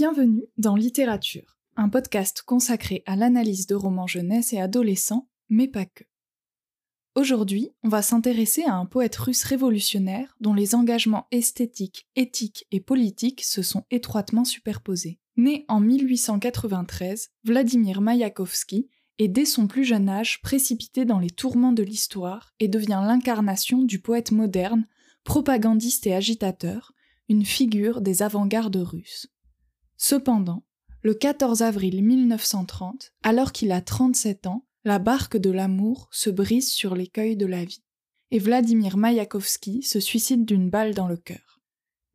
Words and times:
Bienvenue 0.00 0.46
dans 0.56 0.76
Littérature, 0.76 1.58
un 1.76 1.90
podcast 1.90 2.42
consacré 2.46 3.02
à 3.04 3.16
l'analyse 3.16 3.66
de 3.66 3.74
romans 3.74 4.06
jeunesse 4.06 4.54
et 4.54 4.58
adolescents, 4.58 5.28
mais 5.50 5.68
pas 5.68 5.84
que. 5.84 6.04
Aujourd'hui, 7.14 7.68
on 7.82 7.90
va 7.90 8.00
s'intéresser 8.00 8.62
à 8.62 8.76
un 8.76 8.86
poète 8.86 9.16
russe 9.16 9.44
révolutionnaire 9.44 10.34
dont 10.40 10.54
les 10.54 10.74
engagements 10.74 11.26
esthétiques, 11.32 12.08
éthiques 12.16 12.64
et 12.72 12.80
politiques 12.80 13.44
se 13.44 13.60
sont 13.60 13.84
étroitement 13.90 14.46
superposés. 14.46 15.20
Né 15.36 15.66
en 15.68 15.80
1893, 15.80 17.28
Vladimir 17.44 18.00
Mayakovsky 18.00 18.88
est 19.18 19.28
dès 19.28 19.44
son 19.44 19.66
plus 19.66 19.84
jeune 19.84 20.08
âge 20.08 20.40
précipité 20.40 21.04
dans 21.04 21.18
les 21.18 21.28
tourments 21.28 21.74
de 21.74 21.82
l'histoire 21.82 22.54
et 22.58 22.68
devient 22.68 23.02
l'incarnation 23.06 23.82
du 23.82 24.00
poète 24.00 24.32
moderne, 24.32 24.86
propagandiste 25.24 26.06
et 26.06 26.14
agitateur, 26.14 26.94
une 27.28 27.44
figure 27.44 28.00
des 28.00 28.22
avant-gardes 28.22 28.76
russes. 28.76 29.28
Cependant, 30.02 30.64
le 31.02 31.12
14 31.12 31.60
avril 31.60 32.02
1930, 32.02 33.12
alors 33.22 33.52
qu'il 33.52 33.70
a 33.70 33.82
37 33.82 34.46
ans, 34.46 34.66
la 34.82 34.98
barque 34.98 35.36
de 35.36 35.50
l'amour 35.50 36.08
se 36.10 36.30
brise 36.30 36.72
sur 36.72 36.94
l'écueil 36.94 37.36
de 37.36 37.44
la 37.44 37.66
vie, 37.66 37.84
et 38.30 38.38
Vladimir 38.38 38.96
Mayakovsky 38.96 39.82
se 39.82 40.00
suicide 40.00 40.46
d'une 40.46 40.70
balle 40.70 40.94
dans 40.94 41.06
le 41.06 41.18
cœur. 41.18 41.60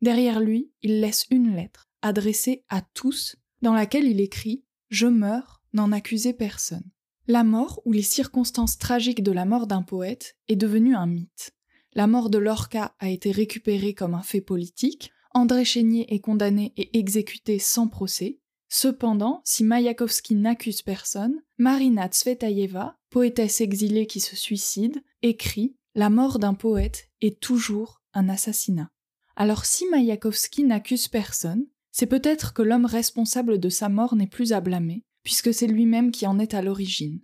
Derrière 0.02 0.40
lui, 0.40 0.72
il 0.82 1.00
laisse 1.00 1.26
une 1.30 1.54
lettre, 1.54 1.88
adressée 2.02 2.64
à 2.68 2.82
tous, 2.82 3.36
dans 3.62 3.72
laquelle 3.72 4.06
il 4.06 4.20
écrit 4.20 4.64
Je 4.90 5.06
meurs, 5.06 5.62
n'en 5.72 5.92
accusez 5.92 6.32
personne. 6.32 6.90
La 7.28 7.44
mort 7.44 7.82
ou 7.84 7.92
les 7.92 8.02
circonstances 8.02 8.78
tragiques 8.78 9.22
de 9.22 9.30
la 9.32 9.44
mort 9.44 9.68
d'un 9.68 9.82
poète 9.82 10.36
est 10.48 10.56
devenue 10.56 10.96
un 10.96 11.06
mythe. 11.06 11.54
La 11.94 12.08
mort 12.08 12.30
de 12.30 12.38
Lorca 12.38 12.96
a 12.98 13.10
été 13.10 13.30
récupérée 13.30 13.94
comme 13.94 14.14
un 14.14 14.22
fait 14.22 14.40
politique, 14.40 15.12
André 15.36 15.66
Chénier 15.66 16.14
est 16.14 16.20
condamné 16.20 16.72
et 16.78 16.98
exécuté 16.98 17.58
sans 17.58 17.88
procès, 17.88 18.38
Cependant, 18.70 19.42
si 19.44 19.64
Mayakovsky 19.64 20.34
n'accuse 20.34 20.80
personne, 20.80 21.42
Marina 21.58 22.08
Tsvetaeva, 22.08 22.96
poétesse 23.10 23.60
exilée 23.60 24.06
qui 24.06 24.20
se 24.20 24.34
suicide, 24.34 25.04
écrit 25.20 25.76
La 25.94 26.08
mort 26.08 26.38
d'un 26.38 26.54
poète 26.54 27.10
est 27.20 27.38
toujours 27.38 28.02
un 28.14 28.30
assassinat. 28.30 28.90
Alors 29.36 29.66
si 29.66 29.86
Mayakovsky 29.90 30.64
n'accuse 30.64 31.06
personne, 31.06 31.66
c'est 31.92 32.06
peut-être 32.06 32.54
que 32.54 32.62
l'homme 32.62 32.86
responsable 32.86 33.60
de 33.60 33.68
sa 33.68 33.90
mort 33.90 34.16
n'est 34.16 34.26
plus 34.26 34.54
à 34.54 34.62
blâmer, 34.62 35.04
puisque 35.22 35.52
c'est 35.52 35.66
lui-même 35.66 36.12
qui 36.12 36.26
en 36.26 36.38
est 36.38 36.54
à 36.54 36.62
l'origine. 36.62 37.20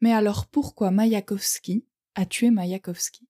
Mais 0.00 0.14
alors 0.14 0.46
pourquoi 0.46 0.90
Mayakovsky 0.90 1.84
a 2.14 2.24
tué 2.24 2.50
Mayakovsky? 2.50 3.29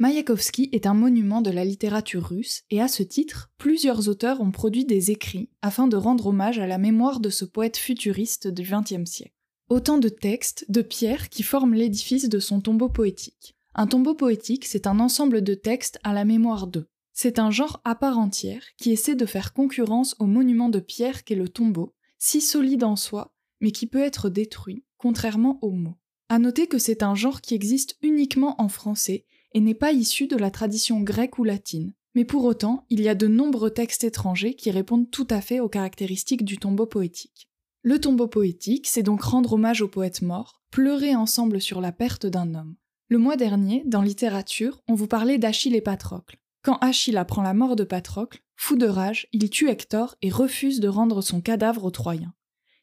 Mayakovsky 0.00 0.68
est 0.70 0.86
un 0.86 0.94
monument 0.94 1.42
de 1.42 1.50
la 1.50 1.64
littérature 1.64 2.28
russe 2.28 2.62
et 2.70 2.80
à 2.80 2.86
ce 2.86 3.02
titre, 3.02 3.50
plusieurs 3.58 4.08
auteurs 4.08 4.40
ont 4.40 4.52
produit 4.52 4.84
des 4.84 5.10
écrits 5.10 5.50
afin 5.60 5.88
de 5.88 5.96
rendre 5.96 6.28
hommage 6.28 6.60
à 6.60 6.68
la 6.68 6.78
mémoire 6.78 7.18
de 7.18 7.30
ce 7.30 7.44
poète 7.44 7.76
futuriste 7.76 8.46
du 8.46 8.62
XXe 8.62 9.10
siècle. 9.10 9.34
Autant 9.68 9.98
de 9.98 10.08
textes, 10.08 10.64
de 10.68 10.82
pierres 10.82 11.28
qui 11.30 11.42
forment 11.42 11.74
l'édifice 11.74 12.28
de 12.28 12.38
son 12.38 12.60
tombeau 12.60 12.88
poétique. 12.88 13.56
Un 13.74 13.88
tombeau 13.88 14.14
poétique, 14.14 14.66
c'est 14.66 14.86
un 14.86 15.00
ensemble 15.00 15.42
de 15.42 15.54
textes 15.54 15.98
à 16.04 16.12
la 16.12 16.24
mémoire 16.24 16.68
d'eux. 16.68 16.86
C'est 17.12 17.40
un 17.40 17.50
genre 17.50 17.80
à 17.84 17.96
part 17.96 18.18
entière 18.18 18.62
qui 18.76 18.92
essaie 18.92 19.16
de 19.16 19.26
faire 19.26 19.52
concurrence 19.52 20.14
au 20.20 20.26
monument 20.26 20.68
de 20.68 20.78
pierre 20.78 21.24
qu'est 21.24 21.34
le 21.34 21.48
tombeau, 21.48 21.92
si 22.18 22.40
solide 22.40 22.84
en 22.84 22.94
soi, 22.94 23.34
mais 23.60 23.72
qui 23.72 23.88
peut 23.88 24.02
être 24.02 24.28
détruit, 24.28 24.84
contrairement 24.96 25.58
aux 25.60 25.72
mots. 25.72 25.98
À 26.28 26.38
noter 26.38 26.68
que 26.68 26.78
c'est 26.78 27.02
un 27.02 27.16
genre 27.16 27.40
qui 27.40 27.54
existe 27.54 27.96
uniquement 28.00 28.60
en 28.62 28.68
français 28.68 29.24
et 29.52 29.60
n'est 29.60 29.74
pas 29.74 29.92
issu 29.92 30.26
de 30.26 30.36
la 30.36 30.50
tradition 30.50 31.00
grecque 31.00 31.38
ou 31.38 31.44
latine. 31.44 31.92
Mais 32.14 32.24
pour 32.24 32.44
autant, 32.44 32.84
il 32.90 33.00
y 33.00 33.08
a 33.08 33.14
de 33.14 33.28
nombreux 33.28 33.70
textes 33.70 34.04
étrangers 34.04 34.54
qui 34.54 34.70
répondent 34.70 35.10
tout 35.10 35.26
à 35.30 35.40
fait 35.40 35.60
aux 35.60 35.68
caractéristiques 35.68 36.44
du 36.44 36.58
tombeau 36.58 36.86
poétique. 36.86 37.48
Le 37.82 38.00
tombeau 38.00 38.26
poétique, 38.26 38.86
c'est 38.86 39.02
donc 39.02 39.22
rendre 39.22 39.52
hommage 39.52 39.82
au 39.82 39.88
poète 39.88 40.22
mort, 40.22 40.62
pleurer 40.70 41.14
ensemble 41.14 41.60
sur 41.60 41.80
la 41.80 41.92
perte 41.92 42.26
d'un 42.26 42.54
homme. 42.54 42.76
Le 43.08 43.18
mois 43.18 43.36
dernier, 43.36 43.82
dans 43.86 44.02
littérature, 44.02 44.82
on 44.88 44.94
vous 44.94 45.06
parlait 45.06 45.38
d'Achille 45.38 45.76
et 45.76 45.80
Patrocle. 45.80 46.38
Quand 46.62 46.76
Achille 46.80 47.16
apprend 47.16 47.42
la 47.42 47.54
mort 47.54 47.76
de 47.76 47.84
Patrocle, 47.84 48.42
fou 48.56 48.76
de 48.76 48.86
rage, 48.86 49.28
il 49.32 49.48
tue 49.48 49.70
Hector 49.70 50.16
et 50.20 50.28
refuse 50.28 50.80
de 50.80 50.88
rendre 50.88 51.22
son 51.22 51.40
cadavre 51.40 51.84
aux 51.84 51.90
Troyens. 51.90 52.34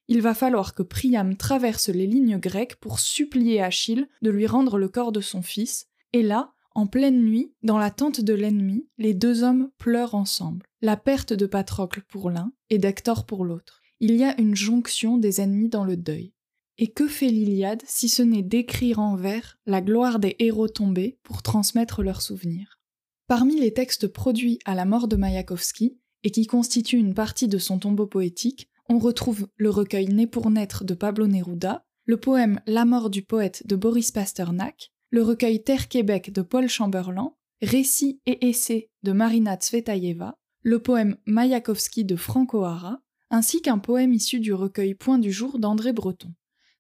Il 0.08 0.22
va 0.22 0.34
falloir 0.34 0.74
que 0.74 0.84
Priam 0.84 1.36
traverse 1.36 1.90
les 1.90 2.08
lignes 2.08 2.38
grecques 2.38 2.78
pour 2.78 3.00
supplier 3.00 3.62
Achille 3.62 4.08
de 4.22 4.30
lui 4.30 4.48
rendre 4.48 4.78
le 4.78 4.88
corps 4.88 5.12
de 5.12 5.22
son 5.22 5.42
fils, 5.42 5.88
et 6.16 6.24
là, 6.24 6.54
en 6.76 6.88
pleine 6.88 7.26
nuit, 7.26 7.52
dans 7.62 7.78
la 7.78 7.92
tente 7.92 8.22
de 8.22 8.34
l'ennemi, 8.34 8.88
les 8.98 9.14
deux 9.14 9.44
hommes 9.44 9.70
pleurent 9.78 10.16
ensemble. 10.16 10.66
La 10.82 10.96
perte 10.96 11.34
de 11.34 11.46
Patrocle 11.46 12.04
pour 12.08 12.30
l'un 12.30 12.54
et 12.70 12.78
d'Hector 12.78 13.26
pour 13.26 13.44
l'autre. 13.44 13.82
Il 14.00 14.16
y 14.16 14.24
a 14.24 14.40
une 14.40 14.56
jonction 14.56 15.18
des 15.18 15.42
ennemis 15.42 15.68
dans 15.68 15.84
le 15.84 15.98
deuil. 15.98 16.34
Et 16.78 16.88
que 16.88 17.10
fait 17.10 17.28
l'Iliade 17.28 17.84
si 17.86 18.08
ce 18.08 18.22
n'est 18.22 18.44
d'écrire 18.44 19.00
en 19.00 19.18
vers 19.18 19.58
la 19.66 19.82
gloire 19.82 20.20
des 20.20 20.38
héros 20.40 20.70
tombés 20.70 21.20
pour 21.22 21.44
transmettre 21.44 22.02
leurs 22.02 22.22
souvenirs? 22.22 22.80
Parmi 23.28 23.60
les 23.60 23.74
textes 23.74 24.08
produits 24.08 24.60
à 24.64 24.74
la 24.74 24.86
mort 24.86 25.10
de 25.10 25.18
Mayakovsky, 25.18 26.00
et 26.24 26.32
qui 26.32 26.48
constituent 26.48 26.98
une 26.98 27.14
partie 27.14 27.50
de 27.50 27.58
son 27.58 27.78
tombeau 27.78 28.08
poétique, 28.08 28.70
on 28.88 29.00
retrouve 29.00 29.50
le 29.58 29.70
recueil 29.70 30.08
Né 30.08 30.28
pour 30.28 30.50
naître 30.50 30.86
de 30.86 30.94
Pablo 30.94 31.28
Neruda, 31.28 31.86
le 32.06 32.16
poème 32.16 32.62
La 32.68 32.86
mort 32.86 33.10
du 33.10 33.22
poète 33.22 33.68
de 33.68 33.76
Boris 33.76 34.12
Pasternak, 34.12 34.94
le 35.16 35.24
recueil 35.24 35.64
Terre-Québec 35.64 36.34
de 36.34 36.42
Paul 36.42 36.68
Chamberlain, 36.68 37.32
Récits 37.62 38.20
et 38.26 38.50
essais 38.50 38.90
de 39.04 39.14
Marina 39.14 39.56
Tsvetaeva, 39.56 40.38
le 40.62 40.80
poème 40.80 41.16
Mayakovsky 41.26 42.04
de 42.04 42.18
Frank 42.18 42.54
O'Hara, 42.54 43.00
ainsi 43.30 43.62
qu'un 43.62 43.78
poème 43.78 44.12
issu 44.12 44.42
du 44.42 44.52
recueil 44.52 44.94
Point 44.94 45.18
du 45.18 45.32
jour 45.32 45.58
d'André 45.58 45.94
Breton. 45.94 46.34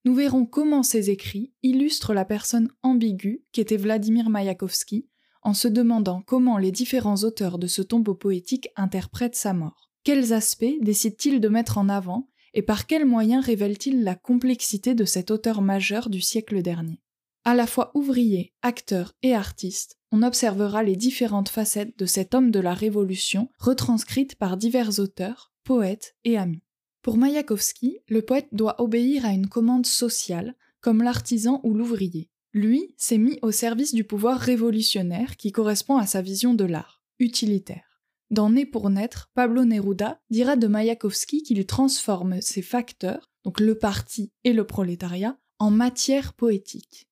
Nous 0.03 0.13
verrons 0.13 0.45
comment 0.45 0.83
ces 0.83 1.09
écrits 1.11 1.53
illustrent 1.63 2.13
la 2.13 2.25
personne 2.25 2.69
ambiguë 2.83 3.45
qu'était 3.53 3.77
Vladimir 3.77 4.29
Mayakovsky, 4.29 5.07
en 5.41 5.53
se 5.53 5.69
demandant 5.69 6.21
comment 6.21 6.57
les 6.57 6.73
différents 6.73 7.23
auteurs 7.23 7.57
de 7.57 7.67
ce 7.67 7.81
tombeau 7.81 8.15
poétique 8.15 8.67
interprètent 8.75 9.37
sa 9.37 9.53
mort. 9.53 9.91
Quels 10.03 10.33
aspects 10.33 10.75
décide-t-il 10.81 11.39
de 11.39 11.47
mettre 11.47 11.77
en 11.77 11.87
avant 11.87 12.27
et 12.53 12.63
par 12.63 12.85
quels 12.85 13.05
moyens 13.05 13.45
révèle-t-il 13.45 14.03
la 14.03 14.15
complexité 14.15 14.93
de 14.93 15.05
cet 15.05 15.31
auteur 15.31 15.61
majeur 15.61 16.09
du 16.09 16.19
siècle 16.19 16.61
dernier? 16.61 16.99
À 17.45 17.53
la 17.53 17.67
fois 17.67 17.91
ouvrier, 17.93 18.53
acteur 18.63 19.13
et 19.21 19.35
artiste, 19.35 19.99
on 20.11 20.23
observera 20.23 20.81
les 20.81 20.95
différentes 20.95 21.49
facettes 21.49 21.97
de 21.97 22.07
cet 22.07 22.33
homme 22.33 22.49
de 22.49 22.59
la 22.59 22.73
Révolution 22.73 23.49
retranscrites 23.59 24.35
par 24.35 24.57
divers 24.57 24.99
auteurs, 24.99 25.53
poètes 25.63 26.15
et 26.23 26.37
amis. 26.37 26.63
Pour 27.03 27.17
Mayakovsky, 27.17 27.99
le 28.09 28.23
poète 28.23 28.47
doit 28.51 28.81
obéir 28.81 29.25
à 29.25 29.31
une 29.31 29.47
commande 29.47 29.85
sociale, 29.85 30.55
comme 30.81 31.03
l'artisan 31.03 31.61
ou 31.63 31.75
l'ouvrier. 31.75 32.31
Lui 32.51 32.95
s'est 32.97 33.19
mis 33.19 33.37
au 33.43 33.51
service 33.51 33.93
du 33.93 34.03
pouvoir 34.03 34.39
révolutionnaire 34.39 35.37
qui 35.37 35.51
correspond 35.51 35.97
à 35.97 36.07
sa 36.07 36.23
vision 36.23 36.55
de 36.55 36.63
l'art, 36.63 37.03
utilitaire. 37.19 38.01
Dans 38.31 38.49
Né 38.49 38.65
pour 38.65 38.89
naître, 38.89 39.29
Pablo 39.35 39.65
Neruda 39.65 40.19
dira 40.31 40.55
de 40.55 40.65
Mayakovsky 40.65 41.43
qu'il 41.43 41.63
transforme 41.67 42.41
ses 42.41 42.63
facteurs, 42.63 43.29
donc 43.43 43.59
le 43.59 43.77
parti 43.77 44.31
et 44.43 44.53
le 44.53 44.65
prolétariat, 44.65 45.37
en 45.59 45.69
matière 45.69 46.33
poétique 46.33 47.07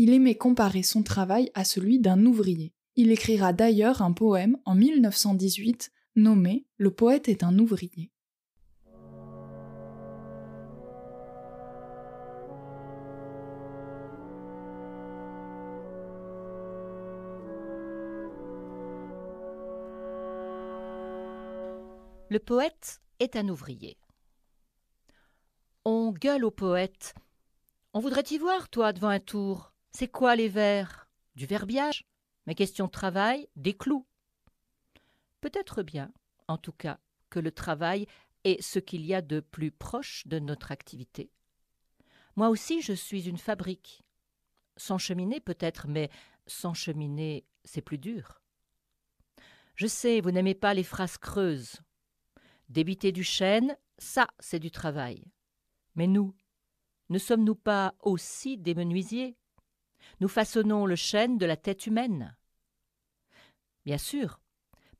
il 0.00 0.14
aimait 0.14 0.36
comparer 0.36 0.84
son 0.84 1.02
travail 1.02 1.50
à 1.54 1.64
celui 1.64 1.98
d'un 1.98 2.24
ouvrier. 2.24 2.72
Il 2.94 3.10
écrira 3.10 3.52
d'ailleurs 3.52 4.00
un 4.00 4.12
poème 4.12 4.56
en 4.64 4.76
1918 4.76 5.90
nommé 6.14 6.66
Le 6.76 6.92
poète 6.92 7.28
est 7.28 7.42
un 7.42 7.58
ouvrier. 7.58 8.12
Le 22.30 22.38
poète 22.38 23.00
est 23.18 23.34
un 23.34 23.48
ouvrier. 23.48 23.98
On 25.84 26.12
gueule 26.12 26.44
au 26.44 26.52
poète. 26.52 27.14
On 27.94 28.00
voudrait 28.00 28.22
y 28.30 28.38
voir, 28.38 28.68
toi, 28.68 28.92
devant 28.92 29.08
un 29.08 29.18
tour. 29.18 29.72
C'est 29.98 30.06
quoi 30.06 30.36
les 30.36 30.48
vers? 30.48 31.10
Du 31.34 31.44
verbiage? 31.44 32.04
Mais 32.46 32.54
question 32.54 32.86
de 32.86 32.92
travail, 32.92 33.48
des 33.56 33.76
clous? 33.76 34.06
Peut-être 35.40 35.82
bien, 35.82 36.12
en 36.46 36.56
tout 36.56 36.70
cas, 36.70 37.00
que 37.30 37.40
le 37.40 37.50
travail 37.50 38.06
est 38.44 38.62
ce 38.62 38.78
qu'il 38.78 39.04
y 39.04 39.12
a 39.12 39.22
de 39.22 39.40
plus 39.40 39.72
proche 39.72 40.24
de 40.28 40.38
notre 40.38 40.70
activité. 40.70 41.32
Moi 42.36 42.48
aussi, 42.48 42.80
je 42.80 42.92
suis 42.92 43.28
une 43.28 43.38
fabrique. 43.38 44.04
Sans 44.76 44.98
cheminée 44.98 45.40
peut-être, 45.40 45.88
mais 45.88 46.10
sans 46.46 46.74
cheminée, 46.74 47.44
c'est 47.64 47.82
plus 47.82 47.98
dur. 47.98 48.40
Je 49.74 49.88
sais, 49.88 50.20
vous 50.20 50.30
n'aimez 50.30 50.54
pas 50.54 50.74
les 50.74 50.84
phrases 50.84 51.18
creuses. 51.18 51.74
Débiter 52.68 53.10
du 53.10 53.24
chêne, 53.24 53.76
ça, 53.98 54.28
c'est 54.38 54.60
du 54.60 54.70
travail. 54.70 55.24
Mais 55.96 56.06
nous, 56.06 56.36
ne 57.08 57.18
sommes-nous 57.18 57.56
pas 57.56 57.96
aussi 57.98 58.58
des 58.58 58.76
menuisiers? 58.76 59.36
Nous 60.20 60.28
façonnons 60.28 60.86
le 60.86 60.96
chêne 60.96 61.38
de 61.38 61.46
la 61.46 61.56
tête 61.56 61.86
humaine. 61.86 62.36
Bien 63.84 63.98
sûr, 63.98 64.40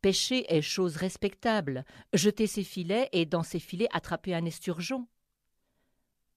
Pêcher 0.00 0.44
est 0.54 0.62
chose 0.62 0.96
respectable. 0.96 1.84
Jeter 2.12 2.46
ses 2.46 2.62
filets 2.62 3.08
et 3.12 3.26
dans 3.26 3.42
ses 3.42 3.58
filets 3.58 3.88
attraper 3.92 4.34
un 4.34 4.44
esturgeon. 4.44 5.08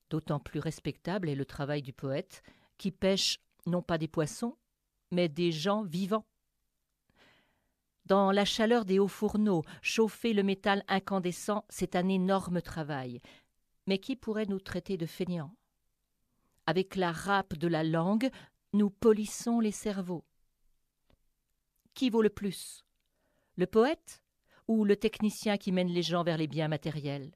D'autant 0.09 0.39
plus 0.39 0.59
respectable 0.59 1.29
est 1.29 1.35
le 1.35 1.45
travail 1.45 1.83
du 1.83 1.93
poète, 1.93 2.41
qui 2.77 2.91
pêche 2.91 3.39
non 3.67 3.83
pas 3.83 3.99
des 3.99 4.07
poissons, 4.07 4.57
mais 5.11 5.29
des 5.29 5.51
gens 5.51 5.83
vivants. 5.83 6.25
Dans 8.05 8.31
la 8.31 8.45
chaleur 8.45 8.83
des 8.83 8.97
hauts 8.97 9.07
fourneaux, 9.07 9.63
chauffer 9.83 10.33
le 10.33 10.41
métal 10.41 10.83
incandescent, 10.87 11.63
c'est 11.69 11.95
un 11.95 12.09
énorme 12.09 12.61
travail. 12.61 13.21
Mais 13.85 13.99
qui 13.99 14.15
pourrait 14.15 14.47
nous 14.47 14.59
traiter 14.59 14.97
de 14.97 15.05
feignants 15.05 15.55
Avec 16.65 16.95
la 16.95 17.11
râpe 17.11 17.55
de 17.55 17.67
la 17.67 17.83
langue, 17.83 18.31
nous 18.73 18.89
polissons 18.89 19.59
les 19.59 19.71
cerveaux. 19.71 20.23
Qui 21.93 22.09
vaut 22.09 22.21
le 22.21 22.29
plus? 22.29 22.85
Le 23.55 23.67
poète 23.67 24.23
ou 24.67 24.85
le 24.85 24.95
technicien 24.95 25.57
qui 25.57 25.71
mène 25.71 25.89
les 25.89 26.03
gens 26.03 26.23
vers 26.23 26.37
les 26.37 26.47
biens 26.47 26.69
matériels? 26.69 27.35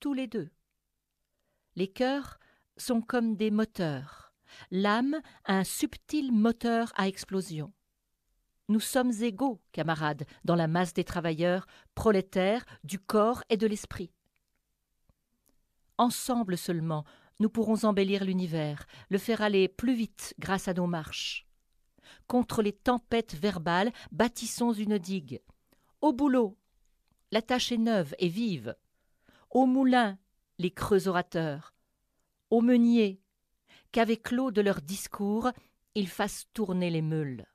Tous 0.00 0.12
les 0.12 0.26
deux. 0.26 0.50
Les 1.76 1.88
cœurs 1.88 2.38
sont 2.76 3.00
comme 3.00 3.36
des 3.36 3.50
moteurs, 3.50 4.34
l'âme 4.70 5.20
un 5.46 5.64
subtil 5.64 6.32
moteur 6.32 6.92
à 6.96 7.08
explosion. 7.08 7.72
Nous 8.68 8.80
sommes 8.80 9.12
égaux, 9.22 9.60
camarades, 9.72 10.24
dans 10.44 10.54
la 10.54 10.68
masse 10.68 10.92
des 10.92 11.04
travailleurs, 11.04 11.66
prolétaires 11.94 12.64
du 12.84 12.98
corps 12.98 13.42
et 13.48 13.56
de 13.56 13.66
l'esprit. 13.66 14.12
Ensemble 15.98 16.58
seulement, 16.58 17.04
nous 17.38 17.48
pourrons 17.48 17.84
embellir 17.84 18.24
l'univers, 18.24 18.86
le 19.08 19.18
faire 19.18 19.42
aller 19.42 19.68
plus 19.68 19.94
vite 19.94 20.34
grâce 20.38 20.68
à 20.68 20.74
nos 20.74 20.86
marches. 20.86 21.46
Contre 22.26 22.62
les 22.62 22.72
tempêtes 22.72 23.34
verbales, 23.34 23.92
bâtissons 24.10 24.72
une 24.72 24.98
digue. 24.98 25.40
Au 26.00 26.12
boulot, 26.12 26.58
la 27.30 27.42
tâche 27.42 27.72
est 27.72 27.78
neuve 27.78 28.14
et 28.18 28.28
vive. 28.28 28.76
Au 29.50 29.66
moulin, 29.66 30.18
les 30.58 30.70
creux 30.70 31.08
orateurs. 31.08 31.74
Au 32.50 32.60
meunier, 32.60 33.20
qu'avec 33.92 34.30
l'eau 34.30 34.50
de 34.50 34.60
leur 34.60 34.80
discours, 34.80 35.50
ils 35.94 36.08
fassent 36.08 36.46
tourner 36.54 36.90
les 36.90 37.02
meules. 37.02 37.46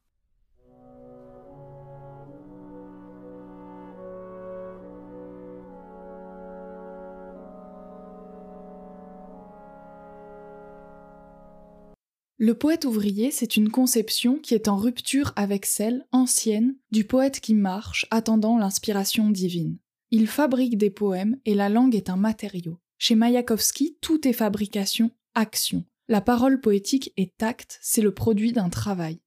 Le 12.40 12.54
poète 12.54 12.86
ouvrier, 12.86 13.32
c'est 13.32 13.58
une 13.58 13.72
conception 13.72 14.38
qui 14.38 14.54
est 14.54 14.68
en 14.68 14.78
rupture 14.78 15.34
avec 15.36 15.66
celle, 15.66 16.06
ancienne, 16.12 16.76
du 16.92 17.04
poète 17.04 17.40
qui 17.40 17.56
marche, 17.56 18.06
attendant 18.12 18.60
l'inspiration 18.60 19.32
divine. 19.32 19.80
Il 20.12 20.28
fabrique 20.28 20.78
des 20.78 20.92
poèmes 20.92 21.40
et 21.46 21.56
la 21.56 21.68
langue 21.68 21.96
est 21.96 22.12
un 22.12 22.16
matériau. 22.16 22.78
Chez 23.00 23.16
Mayakovsky, 23.16 23.98
tout 24.02 24.28
est 24.28 24.34
fabrication, 24.34 25.10
action. 25.34 25.84
La 26.08 26.22
parole 26.22 26.62
poétique 26.62 27.12
est 27.18 27.42
acte, 27.42 27.80
c'est 27.82 28.04
le 28.04 28.14
produit 28.14 28.54
d'un 28.54 28.70
travail. 28.70 29.20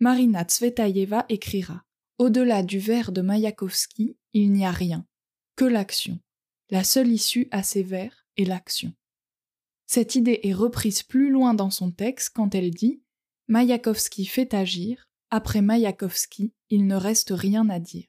Marina 0.00 0.42
Tsvetaeva 0.42 1.26
écrira 1.28 1.84
Au-delà 2.18 2.62
du 2.62 2.78
vers 2.78 3.12
de 3.12 3.20
Mayakovsky, 3.20 4.16
il 4.32 4.50
n'y 4.52 4.64
a 4.64 4.70
rien, 4.70 5.06
que 5.56 5.66
l'action. 5.66 6.18
La 6.70 6.84
seule 6.84 7.08
issue 7.08 7.48
à 7.50 7.62
ces 7.62 7.82
vers 7.82 8.26
est 8.38 8.44
l'action. 8.44 8.94
Cette 9.86 10.16
idée 10.16 10.40
est 10.42 10.52
reprise 10.52 11.02
plus 11.02 11.30
loin 11.30 11.54
dans 11.54 11.70
son 11.70 11.90
texte 11.90 12.32
quand 12.34 12.54
elle 12.54 12.70
dit 12.70 13.02
Mayakovsky 13.48 14.26
fait 14.26 14.52
agir, 14.52 15.08
après 15.30 15.62
Mayakovsky, 15.62 16.52
il 16.70 16.86
ne 16.86 16.96
reste 16.96 17.30
rien 17.30 17.68
à 17.68 17.78
dire. 17.78 18.06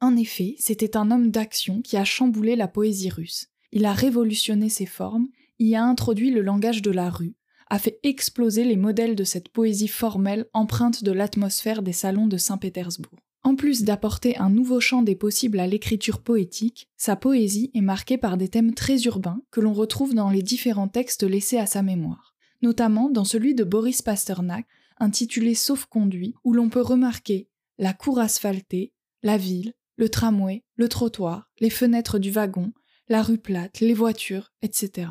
En 0.00 0.16
effet, 0.16 0.56
c'était 0.58 0.96
un 0.96 1.10
homme 1.10 1.30
d'action 1.30 1.80
qui 1.80 1.96
a 1.96 2.04
chamboulé 2.04 2.54
la 2.54 2.68
poésie 2.68 3.08
russe. 3.08 3.48
Il 3.72 3.86
a 3.86 3.92
révolutionné 3.92 4.68
ses 4.68 4.86
formes, 4.86 5.28
y 5.58 5.74
a 5.74 5.82
introduit 5.82 6.30
le 6.30 6.42
langage 6.42 6.82
de 6.82 6.90
la 6.90 7.08
rue, 7.08 7.34
a 7.70 7.78
fait 7.78 7.98
exploser 8.02 8.64
les 8.64 8.76
modèles 8.76 9.16
de 9.16 9.24
cette 9.24 9.48
poésie 9.48 9.88
formelle 9.88 10.46
empreinte 10.52 11.02
de 11.02 11.12
l'atmosphère 11.12 11.82
des 11.82 11.92
salons 11.92 12.26
de 12.26 12.36
Saint-Pétersbourg. 12.36 13.18
En 13.46 13.54
plus 13.54 13.84
d'apporter 13.84 14.36
un 14.38 14.50
nouveau 14.50 14.80
champ 14.80 15.02
des 15.02 15.14
possibles 15.14 15.60
à 15.60 15.68
l'écriture 15.68 16.20
poétique, 16.20 16.88
sa 16.96 17.14
poésie 17.14 17.70
est 17.74 17.80
marquée 17.80 18.18
par 18.18 18.36
des 18.36 18.48
thèmes 18.48 18.74
très 18.74 19.02
urbains 19.02 19.40
que 19.52 19.60
l'on 19.60 19.72
retrouve 19.72 20.14
dans 20.14 20.30
les 20.30 20.42
différents 20.42 20.88
textes 20.88 21.22
laissés 21.22 21.56
à 21.56 21.66
sa 21.66 21.82
mémoire, 21.82 22.34
notamment 22.60 23.08
dans 23.08 23.22
celui 23.22 23.54
de 23.54 23.62
Boris 23.62 24.02
Pasternak, 24.02 24.66
intitulé 24.98 25.54
Sauf-conduit, 25.54 26.34
où 26.42 26.54
l'on 26.54 26.68
peut 26.68 26.80
remarquer 26.80 27.48
la 27.78 27.92
cour 27.92 28.18
asphaltée, 28.18 28.92
la 29.22 29.36
ville, 29.36 29.74
le 29.94 30.08
tramway, 30.08 30.64
le 30.74 30.88
trottoir, 30.88 31.48
les 31.60 31.70
fenêtres 31.70 32.18
du 32.18 32.32
wagon, 32.32 32.72
la 33.08 33.22
rue 33.22 33.38
plate, 33.38 33.78
les 33.78 33.94
voitures, 33.94 34.50
etc. 34.60 35.10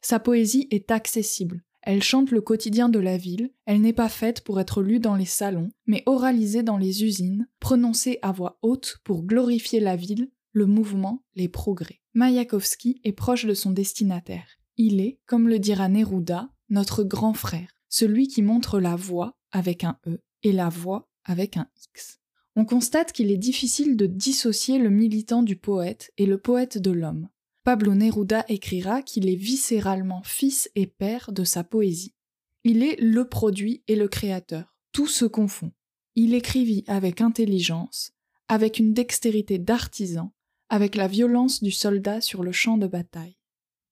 Sa 0.00 0.18
poésie 0.18 0.66
est 0.72 0.90
accessible, 0.90 1.62
elle 1.86 2.02
chante 2.02 2.32
le 2.32 2.40
quotidien 2.40 2.88
de 2.88 2.98
la 2.98 3.16
ville, 3.16 3.52
elle 3.64 3.80
n'est 3.80 3.92
pas 3.92 4.08
faite 4.08 4.42
pour 4.42 4.58
être 4.58 4.82
lue 4.82 4.98
dans 4.98 5.14
les 5.14 5.24
salons, 5.24 5.70
mais 5.86 6.02
oralisée 6.06 6.64
dans 6.64 6.78
les 6.78 7.04
usines, 7.04 7.48
prononcée 7.60 8.18
à 8.22 8.32
voix 8.32 8.58
haute 8.60 8.98
pour 9.04 9.22
glorifier 9.22 9.78
la 9.78 9.94
ville, 9.94 10.28
le 10.50 10.66
mouvement, 10.66 11.22
les 11.36 11.48
progrès. 11.48 12.00
Mayakovsky 12.14 13.00
est 13.04 13.12
proche 13.12 13.46
de 13.46 13.54
son 13.54 13.70
destinataire. 13.70 14.48
Il 14.76 15.00
est, 15.00 15.20
comme 15.26 15.48
le 15.48 15.60
dira 15.60 15.88
Neruda, 15.88 16.50
notre 16.70 17.04
grand 17.04 17.34
frère, 17.34 17.68
celui 17.88 18.26
qui 18.26 18.42
montre 18.42 18.80
la 18.80 18.96
voie 18.96 19.38
avec 19.52 19.84
un 19.84 19.96
E 20.08 20.18
et 20.42 20.50
la 20.50 20.68
voix 20.68 21.08
avec 21.24 21.56
un 21.56 21.68
X. 21.94 22.18
On 22.56 22.64
constate 22.64 23.12
qu'il 23.12 23.30
est 23.30 23.36
difficile 23.36 23.96
de 23.96 24.06
dissocier 24.06 24.78
le 24.78 24.90
militant 24.90 25.44
du 25.44 25.54
poète 25.54 26.10
et 26.18 26.26
le 26.26 26.38
poète 26.38 26.78
de 26.78 26.90
l'homme. 26.90 27.28
Pablo 27.66 27.96
Neruda 27.96 28.44
écrira 28.46 29.02
qu'il 29.02 29.28
est 29.28 29.34
viscéralement 29.34 30.22
fils 30.22 30.70
et 30.76 30.86
père 30.86 31.32
de 31.32 31.42
sa 31.42 31.64
poésie. 31.64 32.14
Il 32.62 32.84
est 32.84 32.94
le 33.00 33.28
produit 33.28 33.82
et 33.88 33.96
le 33.96 34.06
créateur, 34.06 34.76
tout 34.92 35.08
se 35.08 35.24
confond. 35.24 35.72
Il 36.14 36.32
écrivit 36.32 36.84
avec 36.86 37.20
intelligence, 37.20 38.12
avec 38.46 38.78
une 38.78 38.92
dextérité 38.92 39.58
d'artisan, 39.58 40.32
avec 40.68 40.94
la 40.94 41.08
violence 41.08 41.60
du 41.60 41.72
soldat 41.72 42.20
sur 42.20 42.44
le 42.44 42.52
champ 42.52 42.78
de 42.78 42.86
bataille. 42.86 43.36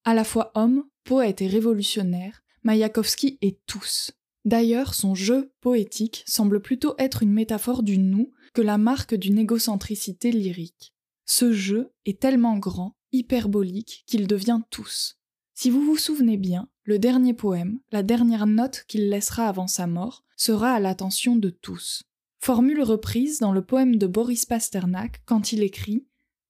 À 0.04 0.14
la 0.14 0.22
fois 0.22 0.52
homme, 0.54 0.84
poète 1.02 1.42
et 1.42 1.49
révolutionnaire, 1.49 2.44
Mayakovsky 2.62 3.38
est 3.42 3.58
tous. 3.66 4.12
D'ailleurs, 4.44 4.94
son 4.94 5.16
jeu 5.16 5.52
poétique 5.60 6.22
semble 6.28 6.60
plutôt 6.62 6.94
être 6.99 7.25
une 7.25 7.32
métaphore 7.32 7.82
du 7.82 7.99
nous 7.99 8.30
que 8.52 8.62
la 8.62 8.78
marque 8.78 9.16
d'une 9.16 9.40
égocentricité 9.40 10.30
lyrique. 10.30 10.94
Ce 11.26 11.52
jeu 11.52 11.90
est 12.04 12.20
tellement 12.20 12.56
grand 12.56 12.94
hyperbolique 13.14 14.04
qu'il 14.06 14.26
devient 14.26 14.61
tous. 14.71 15.18
Si 15.54 15.71
vous 15.71 15.85
vous 15.85 15.97
souvenez 15.97 16.37
bien, 16.37 16.68
le 16.83 16.99
dernier 16.99 17.33
poème, 17.33 17.78
la 17.92 18.02
dernière 18.02 18.47
note 18.47 18.85
qu'il 18.88 19.09
laissera 19.09 19.49
avant 19.49 19.68
sa 19.68 19.87
mort, 19.87 20.25
sera 20.37 20.73
à 20.73 20.80
l'attention 20.80 21.37
de 21.37 21.49
tous. 21.49 22.02
Formule 22.40 22.83
reprise 22.83 23.38
dans 23.38 23.52
le 23.52 23.62
poème 23.62 23.97
de 23.97 24.06
Boris 24.06 24.44
Pasternak 24.47 25.23
quand 25.25 25.52
il 25.52 25.62
écrit 25.62 26.06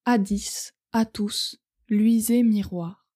À 0.06 0.18
dix, 0.18 0.72
à 0.92 1.04
tous, 1.04 1.60
luisez 1.88 2.42
miroir. 2.42 3.06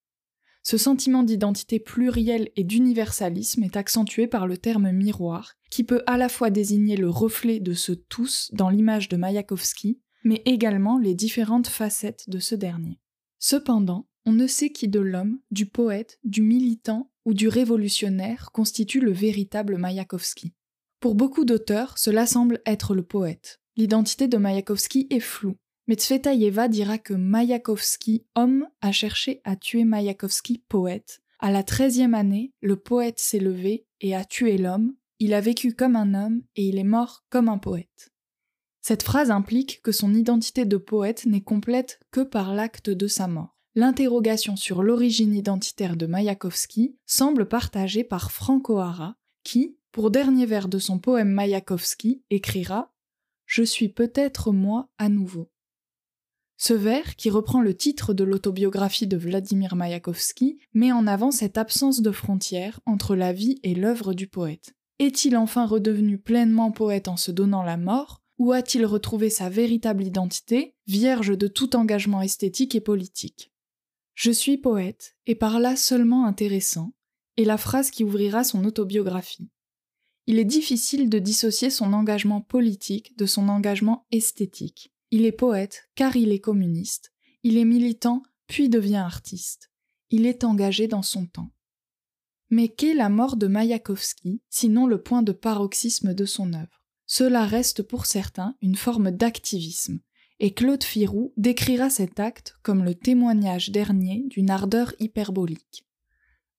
Ce 0.62 0.76
sentiment 0.76 1.22
d'identité 1.22 1.80
plurielle 1.80 2.50
et 2.54 2.64
d'universalisme 2.64 3.64
est 3.64 3.78
accentué 3.78 4.26
par 4.26 4.46
le 4.46 4.58
terme 4.58 4.92
miroir, 4.92 5.54
qui 5.70 5.82
peut 5.82 6.02
à 6.06 6.18
la 6.18 6.28
fois 6.28 6.50
désigner 6.50 6.98
le 6.98 7.08
reflet 7.08 7.58
de 7.58 7.72
ce 7.72 7.92
tous 7.92 8.50
dans 8.52 8.68
l'image 8.68 9.08
de 9.08 9.16
Mayakovsky, 9.16 9.98
mais 10.24 10.42
également 10.44 10.98
les 10.98 11.14
différentes 11.14 11.68
facettes 11.68 12.28
de 12.28 12.38
ce 12.38 12.54
dernier. 12.54 13.00
Cependant, 13.38 14.08
on 14.26 14.32
ne 14.32 14.46
sait 14.46 14.70
qui 14.70 14.88
de 14.88 15.00
l'homme, 15.00 15.40
du 15.50 15.66
poète, 15.66 16.18
du 16.24 16.42
militant 16.42 17.10
ou 17.24 17.34
du 17.34 17.48
révolutionnaire 17.48 18.50
constitue 18.52 19.00
le 19.00 19.12
véritable 19.12 19.78
Mayakovsky. 19.78 20.54
Pour 21.00 21.14
beaucoup 21.14 21.44
d'auteurs, 21.44 21.96
cela 21.98 22.26
semble 22.26 22.60
être 22.66 22.94
le 22.94 23.02
poète. 23.02 23.60
L'identité 23.76 24.26
de 24.26 24.36
Mayakovsky 24.36 25.06
est 25.10 25.20
floue, 25.20 25.56
mais 25.86 25.96
dira 26.68 26.98
que 26.98 27.14
Mayakovsky, 27.14 28.26
homme, 28.34 28.66
a 28.80 28.92
cherché 28.92 29.40
à 29.44 29.56
tuer 29.56 29.84
Mayakovsky, 29.84 30.64
poète. 30.68 31.20
À 31.38 31.52
la 31.52 31.62
treizième 31.62 32.14
année, 32.14 32.52
le 32.60 32.76
poète 32.76 33.20
s'est 33.20 33.38
levé 33.38 33.86
et 34.00 34.14
a 34.14 34.24
tué 34.24 34.58
l'homme, 34.58 34.94
il 35.20 35.34
a 35.34 35.40
vécu 35.40 35.74
comme 35.74 35.96
un 35.96 36.14
homme 36.14 36.42
et 36.56 36.68
il 36.68 36.78
est 36.78 36.84
mort 36.84 37.24
comme 37.30 37.48
un 37.48 37.58
poète. 37.58 38.10
Cette 38.80 39.02
phrase 39.02 39.30
implique 39.30 39.82
que 39.82 39.92
son 39.92 40.14
identité 40.14 40.64
de 40.64 40.76
poète 40.76 41.26
n'est 41.26 41.42
complète 41.42 42.00
que 42.10 42.20
par 42.20 42.54
l'acte 42.54 42.90
de 42.90 43.06
sa 43.06 43.28
mort. 43.28 43.58
L'interrogation 43.74 44.56
sur 44.56 44.82
l'origine 44.82 45.34
identitaire 45.34 45.96
de 45.96 46.06
Mayakovsky 46.06 46.96
semble 47.06 47.46
partagée 47.46 48.02
par 48.02 48.32
Frank 48.32 48.70
O'Hara, 48.70 49.16
qui, 49.44 49.76
pour 49.92 50.10
dernier 50.10 50.46
vers 50.46 50.68
de 50.68 50.78
son 50.78 50.98
poème 50.98 51.30
Mayakovsky, 51.30 52.22
écrira 52.30 52.92
Je 53.46 53.62
suis 53.62 53.88
peut-être 53.88 54.52
moi 54.52 54.88
à 54.98 55.08
nouveau. 55.08 55.50
Ce 56.56 56.74
vers, 56.74 57.14
qui 57.14 57.30
reprend 57.30 57.60
le 57.60 57.72
titre 57.76 58.14
de 58.14 58.24
l'autobiographie 58.24 59.06
de 59.06 59.16
Vladimir 59.16 59.76
Mayakovsky, 59.76 60.58
met 60.74 60.90
en 60.90 61.06
avant 61.06 61.30
cette 61.30 61.56
absence 61.56 62.02
de 62.02 62.10
frontière 62.10 62.80
entre 62.84 63.14
la 63.14 63.32
vie 63.32 63.60
et 63.62 63.76
l'œuvre 63.76 64.12
du 64.12 64.26
poète. 64.26 64.74
Est-il 64.98 65.36
enfin 65.36 65.66
redevenu 65.66 66.18
pleinement 66.18 66.72
poète 66.72 67.06
en 67.06 67.16
se 67.16 67.30
donnant 67.30 67.62
la 67.62 67.76
mort? 67.76 68.24
Où 68.38 68.52
a-t-il 68.52 68.86
retrouvé 68.86 69.30
sa 69.30 69.48
véritable 69.48 70.04
identité, 70.04 70.76
vierge 70.86 71.36
de 71.36 71.48
tout 71.48 71.74
engagement 71.74 72.22
esthétique 72.22 72.74
et 72.74 72.80
politique? 72.80 73.52
Je 74.14 74.30
suis 74.30 74.58
poète, 74.58 75.16
et 75.26 75.34
par 75.34 75.60
là 75.60 75.76
seulement 75.76 76.24
intéressant, 76.24 76.92
est 77.36 77.44
la 77.44 77.56
phrase 77.56 77.90
qui 77.90 78.04
ouvrira 78.04 78.44
son 78.44 78.64
autobiographie. 78.64 79.50
Il 80.26 80.38
est 80.38 80.44
difficile 80.44 81.08
de 81.08 81.18
dissocier 81.18 81.70
son 81.70 81.92
engagement 81.92 82.40
politique 82.40 83.16
de 83.16 83.26
son 83.26 83.48
engagement 83.48 84.06
esthétique. 84.12 84.92
Il 85.10 85.24
est 85.24 85.32
poète 85.32 85.88
car 85.94 86.16
il 86.16 86.32
est 86.32 86.40
communiste. 86.40 87.12
Il 87.42 87.56
est 87.56 87.64
militant 87.64 88.22
puis 88.46 88.68
devient 88.68 88.96
artiste. 88.96 89.70
Il 90.10 90.26
est 90.26 90.44
engagé 90.44 90.86
dans 90.86 91.02
son 91.02 91.26
temps. 91.26 91.50
Mais 92.50 92.68
qu'est 92.68 92.94
la 92.94 93.08
mort 93.08 93.36
de 93.36 93.46
Mayakovsky, 93.46 94.42
sinon 94.48 94.86
le 94.86 95.02
point 95.02 95.22
de 95.22 95.32
paroxysme 95.32 96.14
de 96.14 96.24
son 96.24 96.52
œuvre? 96.52 96.77
Cela 97.10 97.46
reste 97.46 97.82
pour 97.82 98.04
certains 98.04 98.54
une 98.60 98.76
forme 98.76 99.10
d'activisme, 99.10 99.98
et 100.40 100.52
Claude 100.52 100.84
Firou 100.84 101.32
décrira 101.38 101.88
cet 101.88 102.20
acte 102.20 102.54
comme 102.62 102.84
le 102.84 102.94
témoignage 102.94 103.70
dernier 103.70 104.24
d'une 104.28 104.50
ardeur 104.50 104.94
hyperbolique. 105.00 105.86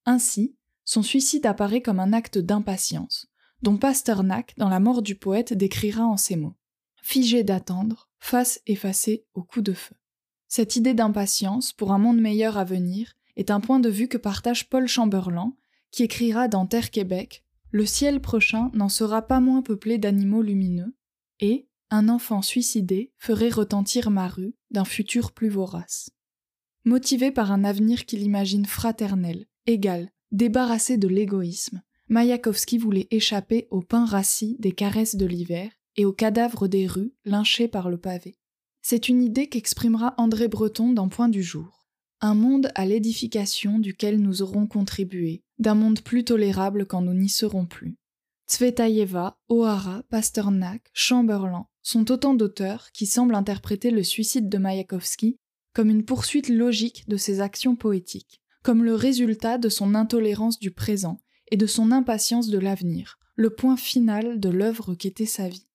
Ainsi, 0.06 0.56
son 0.86 1.03
suicide 1.03 1.46
apparaît 1.46 1.84
comme 1.84 2.00
un 2.00 2.13
acte 2.13 2.39
d'impatience, 2.39 3.27
dont 3.62 3.77
Pasternak, 3.77 4.56
dans 4.58 4.70
La 4.70 4.79
mort 4.79 5.03
du 5.03 5.13
poète, 5.13 5.53
décrira 5.53 6.03
en 6.03 6.18
ces 6.18 6.36
mots 6.36 6.56
Figé 7.03 7.44
d'attendre, 7.44 8.10
face 8.20 8.60
effacée 8.65 9.25
au 9.36 9.44
coup 9.44 9.62
de 9.62 9.74
feu. 9.74 9.96
Cette 10.48 10.75
idée 10.75 10.96
d'impatience 10.96 11.74
pour 11.74 11.91
un 11.91 12.00
monde 12.00 12.20
meilleur 12.20 12.58
à 12.58 12.63
venir 12.63 13.13
est 13.36 13.51
un 13.51 13.60
point 13.60 13.79
de 13.79 13.89
vue 13.89 14.08
que 14.08 14.18
partage 14.18 14.68
Paul 14.68 14.88
Chamberlain, 14.88 15.53
qui 15.91 16.01
écrira 16.01 16.48
dans 16.48 16.65
Terre 16.65 16.89
Québec 16.89 17.46
Le 17.71 17.85
ciel 17.85 18.19
prochain 18.19 18.71
n'en 18.73 18.89
sera 18.89 19.21
pas 19.21 19.39
moins 19.39 19.61
peuplé 19.61 19.97
d'animaux 19.97 20.41
lumineux, 20.41 20.95
et 21.39 21.67
un 21.91 22.09
enfant 22.09 22.41
suicidé 22.41 23.11
ferait 23.17 23.49
retentir 23.49 24.09
ma 24.09 24.27
rue 24.27 24.55
d'un 24.71 24.85
futur 24.85 25.31
plus 25.31 25.49
vorace. 25.49 26.09
Motivé 26.85 27.31
par 27.31 27.51
un 27.51 27.63
avenir 27.63 28.05
qu'il 28.05 28.23
imagine 28.23 28.65
fraternel, 28.65 29.45
égal, 29.65 30.09
débarrassé 30.31 30.97
de 30.97 31.07
l'égoïsme, 31.07 31.81
Mayakovsky 32.07 32.79
voulait 32.79 33.07
échapper 33.11 33.67
au 33.69 33.81
pain 33.81 34.05
rassis 34.05 34.55
des 34.59 34.71
caresses 34.71 35.15
de 35.15 35.25
l'hiver 35.27 35.71
et 35.95 36.05
aux 36.05 36.13
cadavres 36.13 36.67
des 36.67 36.88
rues 36.88 37.13
lynchés 37.25 37.67
par 37.67 37.89
le 37.89 37.97
pavé. 37.97 38.39
C'est 38.81 39.09
une 39.09 39.21
idée 39.21 39.47
qu'exprimera 39.47 40.15
André 40.17 40.47
Breton 40.47 40.91
dans 40.91 41.09
Point 41.09 41.29
du 41.29 41.43
jour. 41.43 41.85
Un 42.21 42.33
monde 42.33 42.71
à 42.73 42.85
l'édification 42.85 43.77
duquel 43.77 44.19
nous 44.19 44.41
aurons 44.41 44.65
contribué, 44.65 45.43
d'un 45.59 45.75
monde 45.75 46.01
plus 46.01 46.23
tolérable 46.23 46.85
quand 46.85 47.01
nous 47.01 47.13
n'y 47.13 47.29
serons 47.29 47.65
plus. 47.65 47.97
Tsvetaeva, 48.47 49.37
O'Hara, 49.49 50.03
Pasternak, 50.09 50.89
Chamberlain 50.93 51.67
sont 51.83 52.11
autant 52.11 52.33
d'auteurs 52.33 52.91
qui 52.93 53.05
semblent 53.05 53.35
interpréter 53.35 53.91
le 53.91 54.03
suicide 54.03 54.49
de 54.49 54.57
Mayakovsky 54.57 55.37
comme 55.73 55.89
une 55.89 56.03
poursuite 56.03 56.49
logique 56.49 57.07
de 57.07 57.17
ses 57.17 57.41
actions 57.41 57.75
poétiques, 57.75 58.41
comme 58.63 58.83
le 58.83 58.95
résultat 58.95 59.57
de 59.57 59.69
son 59.69 59.93
intolérance 59.93 60.59
du 60.59 60.71
présent 60.71 61.19
et 61.51 61.57
de 61.57 61.67
son 61.67 61.91
impatience 61.91 62.47
de 62.47 62.57
l'avenir, 62.57 63.19
le 63.35 63.51
point 63.51 63.77
final 63.77 64.39
de 64.39 64.49
l'œuvre 64.49 64.95
qu'était 64.95 65.25
sa 65.25 65.47
vie. 65.47 65.67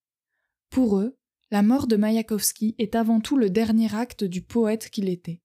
Pour 0.70 0.98
eux, 0.98 1.16
la 1.50 1.62
mort 1.62 1.86
de 1.86 1.96
Mayakovsky 1.96 2.74
est 2.78 2.96
avant 2.96 3.20
tout 3.20 3.36
le 3.36 3.50
dernier 3.50 3.94
acte 3.94 4.24
du 4.24 4.42
poète 4.42 4.90
qu'il 4.90 5.08
était. 5.08 5.40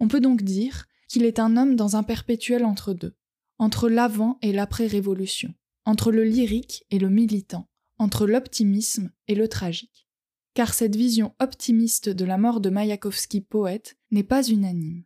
On 0.00 0.08
peut 0.08 0.20
donc 0.20 0.42
dire 0.42 0.84
qu'il 1.08 1.24
est 1.24 1.38
un 1.38 1.56
homme 1.56 1.76
dans 1.76 1.96
un 1.96 2.02
perpétuel 2.02 2.64
entre-deux, 2.64 3.16
entre 3.64 3.88
l'avant 3.88 4.38
et 4.42 4.52
l'après-révolution, 4.52 5.54
entre 5.86 6.12
le 6.12 6.22
lyrique 6.22 6.84
et 6.90 6.98
le 6.98 7.08
militant, 7.08 7.66
entre 7.98 8.26
l'optimisme 8.26 9.10
et 9.26 9.34
le 9.34 9.48
tragique. 9.48 10.06
Car 10.52 10.74
cette 10.74 10.96
vision 10.96 11.34
optimiste 11.40 12.10
de 12.10 12.26
la 12.26 12.36
mort 12.36 12.60
de 12.60 12.68
Mayakovsky 12.68 13.40
poète 13.40 13.96
n'est 14.10 14.22
pas 14.22 14.46
unanime. 14.46 15.04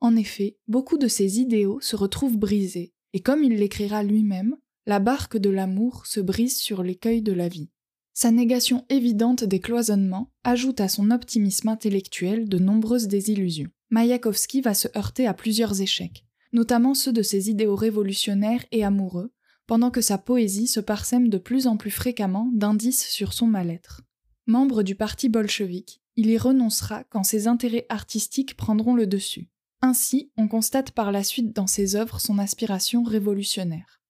En 0.00 0.16
effet, 0.16 0.56
beaucoup 0.68 0.96
de 0.96 1.06
ses 1.06 1.38
idéaux 1.38 1.82
se 1.82 1.94
retrouvent 1.94 2.38
brisés, 2.38 2.94
et 3.12 3.20
comme 3.20 3.44
il 3.44 3.56
l'écrira 3.56 4.02
lui-même, 4.02 4.56
la 4.86 4.98
barque 4.98 5.36
de 5.36 5.50
l'amour 5.50 6.06
se 6.06 6.20
brise 6.20 6.56
sur 6.56 6.82
l'écueil 6.82 7.20
de 7.20 7.32
la 7.32 7.48
vie. 7.48 7.68
Sa 8.14 8.30
négation 8.30 8.86
évidente 8.88 9.44
des 9.44 9.60
cloisonnements 9.60 10.32
ajoute 10.44 10.80
à 10.80 10.88
son 10.88 11.10
optimisme 11.10 11.68
intellectuel 11.68 12.48
de 12.48 12.56
nombreuses 12.56 13.08
désillusions. 13.08 13.70
Mayakovsky 13.90 14.62
va 14.62 14.72
se 14.72 14.88
heurter 14.96 15.26
à 15.26 15.34
plusieurs 15.34 15.82
échecs, 15.82 16.24
notamment 16.52 16.94
ceux 16.94 17.12
de 17.12 17.22
ses 17.22 17.50
idéaux 17.50 17.76
révolutionnaires 17.76 18.64
et 18.72 18.84
amoureux, 18.84 19.32
pendant 19.66 19.90
que 19.90 20.00
sa 20.00 20.18
poésie 20.18 20.66
se 20.66 20.80
parsème 20.80 21.28
de 21.28 21.38
plus 21.38 21.66
en 21.66 21.76
plus 21.76 21.90
fréquemment 21.90 22.50
d'indices 22.52 23.08
sur 23.08 23.32
son 23.32 23.46
mal-être. 23.46 24.02
Membre 24.46 24.82
du 24.82 24.94
parti 24.94 25.28
bolchevique, 25.28 26.02
il 26.16 26.28
y 26.28 26.36
renoncera 26.36 27.04
quand 27.04 27.22
ses 27.22 27.46
intérêts 27.46 27.86
artistiques 27.88 28.56
prendront 28.56 28.94
le 28.94 29.06
dessus. 29.06 29.48
Ainsi, 29.80 30.30
on 30.36 30.46
constate 30.46 30.92
par 30.92 31.10
la 31.10 31.24
suite 31.24 31.54
dans 31.54 31.66
ses 31.66 31.96
œuvres 31.96 32.20
son 32.20 32.38
aspiration 32.38 33.02
révolutionnaire. 33.02 34.00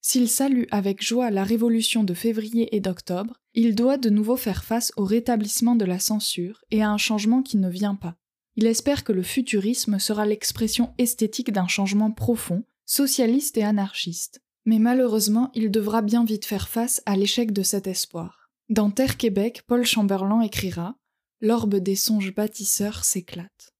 S'il 0.00 0.28
salue 0.28 0.64
avec 0.72 1.00
joie 1.02 1.30
la 1.30 1.44
révolution 1.44 2.02
de 2.02 2.14
février 2.14 2.74
et 2.74 2.80
d'octobre, 2.80 3.34
il 3.54 3.76
doit 3.76 3.98
de 3.98 4.10
nouveau 4.10 4.36
faire 4.36 4.64
face 4.64 4.92
au 4.96 5.04
rétablissement 5.04 5.76
de 5.76 5.84
la 5.84 6.00
censure 6.00 6.64
et 6.72 6.82
à 6.82 6.90
un 6.90 6.96
changement 6.96 7.42
qui 7.42 7.56
ne 7.56 7.70
vient 7.70 7.94
pas. 7.94 8.16
Il 8.56 8.66
espère 8.66 9.04
que 9.04 9.12
le 9.12 9.22
futurisme 9.22 9.98
sera 9.98 10.26
l'expression 10.26 10.94
esthétique 10.98 11.52
d'un 11.52 11.68
changement 11.68 12.10
profond, 12.10 12.64
socialiste 12.84 13.56
et 13.56 13.62
anarchiste. 13.62 14.42
Mais 14.64 14.78
malheureusement, 14.78 15.50
il 15.54 15.70
devra 15.70 16.02
bien 16.02 16.24
vite 16.24 16.44
faire 16.44 16.68
face 16.68 17.02
à 17.06 17.16
l'échec 17.16 17.52
de 17.52 17.62
cet 17.62 17.86
espoir. 17.86 18.50
Dans 18.68 18.90
Terre 18.90 19.16
Québec, 19.16 19.62
Paul 19.66 19.84
Chamberlain 19.84 20.40
écrira 20.42 20.96
L'orbe 21.40 21.76
des 21.76 21.96
songes 21.96 22.34
bâtisseurs 22.34 23.04
s'éclate. 23.04 23.74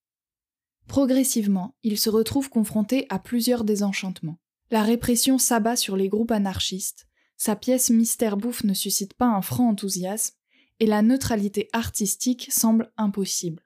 Progressivement, 0.89 1.77
il 1.85 1.99
se 1.99 2.11
retrouve 2.11 2.51
confronté 2.51 3.07
à 3.09 3.19
plusieurs 3.19 3.63
désenchantements. 3.63 4.39
La 4.71 4.83
répression 4.83 5.39
s'abat 5.39 5.77
sur 5.77 5.97
les 5.97 6.09
groupes 6.09 6.33
anarchistes, 6.33 7.07
sa 7.45 7.57
pièce 7.57 7.91
Mystère 7.91 8.37
Bouffe 8.37 8.63
ne 8.63 8.73
suscite 8.73 9.15
pas 9.15 9.27
un 9.27 9.43
franc 9.43 9.69
enthousiasme, 9.69 10.37
et 10.79 10.87
la 10.87 11.03
neutralité 11.03 11.69
artistique 11.73 12.47
semble 12.53 12.93
impossible. 12.97 13.65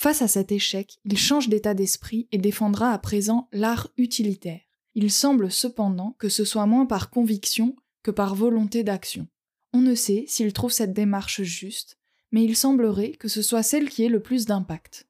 Face 0.00 0.22
à 0.22 0.28
cet 0.28 0.52
échec, 0.52 1.00
il 1.04 1.18
change 1.18 1.48
d'état 1.48 1.74
d'esprit 1.74 2.28
et 2.30 2.38
défendra 2.38 2.92
à 2.92 2.98
présent 2.98 3.48
l'art 3.50 3.88
utilitaire. 3.96 4.60
Il 4.94 5.10
semble 5.10 5.50
cependant 5.50 6.14
que 6.20 6.28
ce 6.28 6.44
soit 6.44 6.66
moins 6.66 6.86
par 6.86 7.10
conviction 7.10 7.74
que 8.04 8.12
par 8.12 8.36
volonté 8.36 8.84
d'action. 8.84 9.26
On 9.72 9.80
ne 9.80 9.96
sait 9.96 10.24
s'il 10.28 10.52
trouve 10.52 10.70
cette 10.70 10.92
démarche 10.92 11.42
juste, 11.42 11.98
mais 12.30 12.44
il 12.44 12.54
semblerait 12.54 13.10
que 13.10 13.26
ce 13.26 13.42
soit 13.42 13.64
celle 13.64 13.90
qui 13.90 14.04
ait 14.04 14.08
le 14.08 14.22
plus 14.22 14.46
d'impact. 14.46 15.08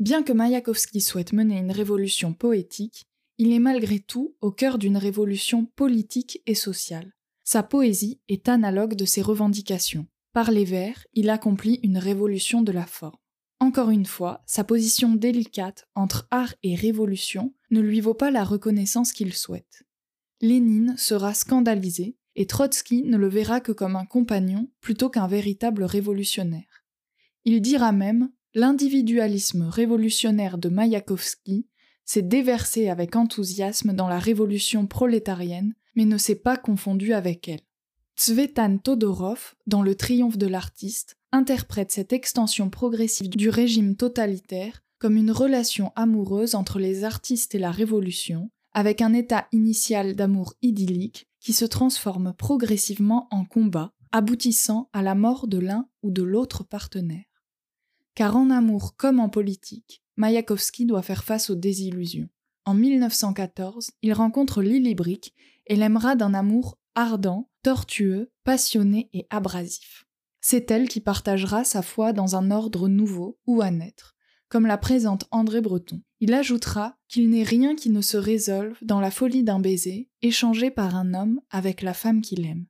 Bien 0.00 0.22
que 0.22 0.34
Mayakovsky 0.34 1.00
souhaite 1.00 1.32
mener 1.32 1.56
une 1.56 1.72
révolution 1.72 2.34
poétique, 2.34 3.06
il 3.38 3.52
est 3.52 3.58
malgré 3.58 4.00
tout 4.00 4.34
au 4.42 4.50
cœur 4.50 4.76
d'une 4.76 4.98
révolution 4.98 5.64
politique 5.64 6.42
et 6.44 6.54
sociale. 6.54 7.14
Sa 7.42 7.62
poésie 7.62 8.20
est 8.28 8.50
analogue 8.50 8.96
de 8.96 9.06
ses 9.06 9.22
revendications. 9.22 10.06
Par 10.34 10.50
les 10.50 10.66
vers, 10.66 11.06
il 11.14 11.30
accomplit 11.30 11.80
une 11.82 11.96
révolution 11.96 12.60
de 12.60 12.72
la 12.72 12.84
forme. 12.84 13.16
Encore 13.58 13.90
une 13.90 14.06
fois, 14.06 14.42
sa 14.46 14.64
position 14.64 15.14
délicate 15.14 15.88
entre 15.94 16.28
art 16.30 16.54
et 16.62 16.74
révolution 16.74 17.54
ne 17.70 17.80
lui 17.80 18.00
vaut 18.00 18.14
pas 18.14 18.30
la 18.30 18.44
reconnaissance 18.44 19.12
qu'il 19.12 19.32
souhaite. 19.32 19.84
Lénine 20.40 20.94
sera 20.98 21.32
scandalisé 21.32 22.16
et 22.34 22.46
Trotsky 22.46 23.02
ne 23.04 23.16
le 23.16 23.28
verra 23.28 23.60
que 23.60 23.72
comme 23.72 23.96
un 23.96 24.04
compagnon 24.04 24.70
plutôt 24.80 25.08
qu'un 25.08 25.26
véritable 25.26 25.84
révolutionnaire. 25.84 26.84
Il 27.44 27.60
dira 27.62 27.92
même 27.92 28.30
L'individualisme 28.54 29.64
révolutionnaire 29.64 30.56
de 30.56 30.70
Mayakovsky 30.70 31.66
s'est 32.06 32.22
déversé 32.22 32.88
avec 32.88 33.14
enthousiasme 33.14 33.92
dans 33.92 34.08
la 34.08 34.18
révolution 34.18 34.86
prolétarienne, 34.86 35.74
mais 35.94 36.06
ne 36.06 36.16
s'est 36.16 36.40
pas 36.40 36.56
confondu 36.56 37.12
avec 37.12 37.48
elle. 37.48 37.60
Tsvetan 38.16 38.78
Todorov, 38.78 39.54
dans 39.66 39.82
Le 39.82 39.94
triomphe 39.94 40.38
de 40.38 40.46
l'artiste, 40.46 41.18
interprète 41.32 41.90
cette 41.90 42.14
extension 42.14 42.70
progressive 42.70 43.28
du 43.28 43.50
régime 43.50 43.94
totalitaire 43.94 44.82
comme 44.98 45.18
une 45.18 45.30
relation 45.30 45.92
amoureuse 45.96 46.54
entre 46.54 46.78
les 46.78 47.04
artistes 47.04 47.54
et 47.54 47.58
la 47.58 47.70
révolution, 47.70 48.50
avec 48.72 49.02
un 49.02 49.12
état 49.12 49.46
initial 49.52 50.16
d'amour 50.16 50.54
idyllique 50.62 51.28
qui 51.40 51.52
se 51.52 51.66
transforme 51.66 52.32
progressivement 52.38 53.28
en 53.30 53.44
combat, 53.44 53.92
aboutissant 54.12 54.88
à 54.94 55.02
la 55.02 55.14
mort 55.14 55.46
de 55.46 55.58
l'un 55.58 55.86
ou 56.02 56.10
de 56.10 56.22
l'autre 56.22 56.64
partenaire. 56.64 57.44
Car 58.14 58.34
en 58.34 58.48
amour 58.48 58.96
comme 58.96 59.20
en 59.20 59.28
politique, 59.28 60.02
Mayakovsky 60.16 60.86
doit 60.86 61.02
faire 61.02 61.22
face 61.22 61.50
aux 61.50 61.54
désillusions. 61.54 62.30
En 62.64 62.72
1914, 62.72 63.90
il 64.00 64.14
rencontre 64.14 64.62
Lily 64.62 64.94
Brick 64.94 65.34
et 65.66 65.76
l'aimera 65.76 66.16
d'un 66.16 66.32
amour 66.32 66.78
ardent, 66.94 67.50
tortueux, 67.66 68.30
passionné 68.44 69.10
et 69.12 69.26
abrasif. 69.28 70.06
C'est 70.40 70.70
elle 70.70 70.86
qui 70.88 71.00
partagera 71.00 71.64
sa 71.64 71.82
foi 71.82 72.12
dans 72.12 72.36
un 72.36 72.52
ordre 72.52 72.86
nouveau 72.86 73.40
ou 73.44 73.60
à 73.60 73.72
naître, 73.72 74.14
comme 74.48 74.66
la 74.66 74.78
présente 74.78 75.24
André 75.32 75.60
Breton. 75.60 76.00
Il 76.20 76.32
ajoutera 76.32 76.96
qu'il 77.08 77.28
n'est 77.28 77.42
rien 77.42 77.74
qui 77.74 77.90
ne 77.90 78.02
se 78.02 78.16
résolve 78.16 78.76
dans 78.82 79.00
la 79.00 79.10
folie 79.10 79.42
d'un 79.42 79.58
baiser, 79.58 80.08
échangé 80.22 80.70
par 80.70 80.94
un 80.94 81.12
homme 81.12 81.40
avec 81.50 81.82
la 81.82 81.92
femme 81.92 82.20
qu'il 82.20 82.46
aime. 82.46 82.66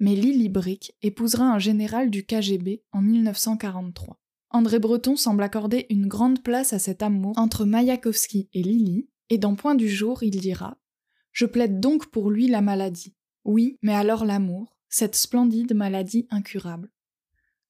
mais 0.00 0.16
Lily 0.16 0.48
Brick 0.48 0.96
épousera 1.02 1.44
un 1.44 1.60
général 1.60 2.10
du 2.10 2.26
KGB 2.26 2.82
en 2.90 3.02
1943. 3.02 4.20
André 4.50 4.80
Breton 4.80 5.14
semble 5.14 5.44
accorder 5.44 5.86
une 5.88 6.08
grande 6.08 6.42
place 6.42 6.72
à 6.72 6.80
cet 6.80 7.04
amour 7.04 7.34
entre 7.36 7.64
Mayakovsky 7.64 8.48
et 8.52 8.64
Lily, 8.64 9.08
et 9.30 9.38
dans 9.38 9.54
Point 9.54 9.76
du 9.76 9.88
jour, 9.88 10.24
il 10.24 10.40
dira 10.40 10.78
Je 11.30 11.46
plaide 11.46 11.78
donc 11.78 12.06
pour 12.06 12.28
lui 12.28 12.48
la 12.48 12.60
maladie. 12.60 13.15
Oui, 13.46 13.78
mais 13.80 13.94
alors 13.94 14.24
l'amour, 14.24 14.76
cette 14.88 15.14
splendide 15.14 15.72
maladie 15.72 16.26
incurable. 16.30 16.90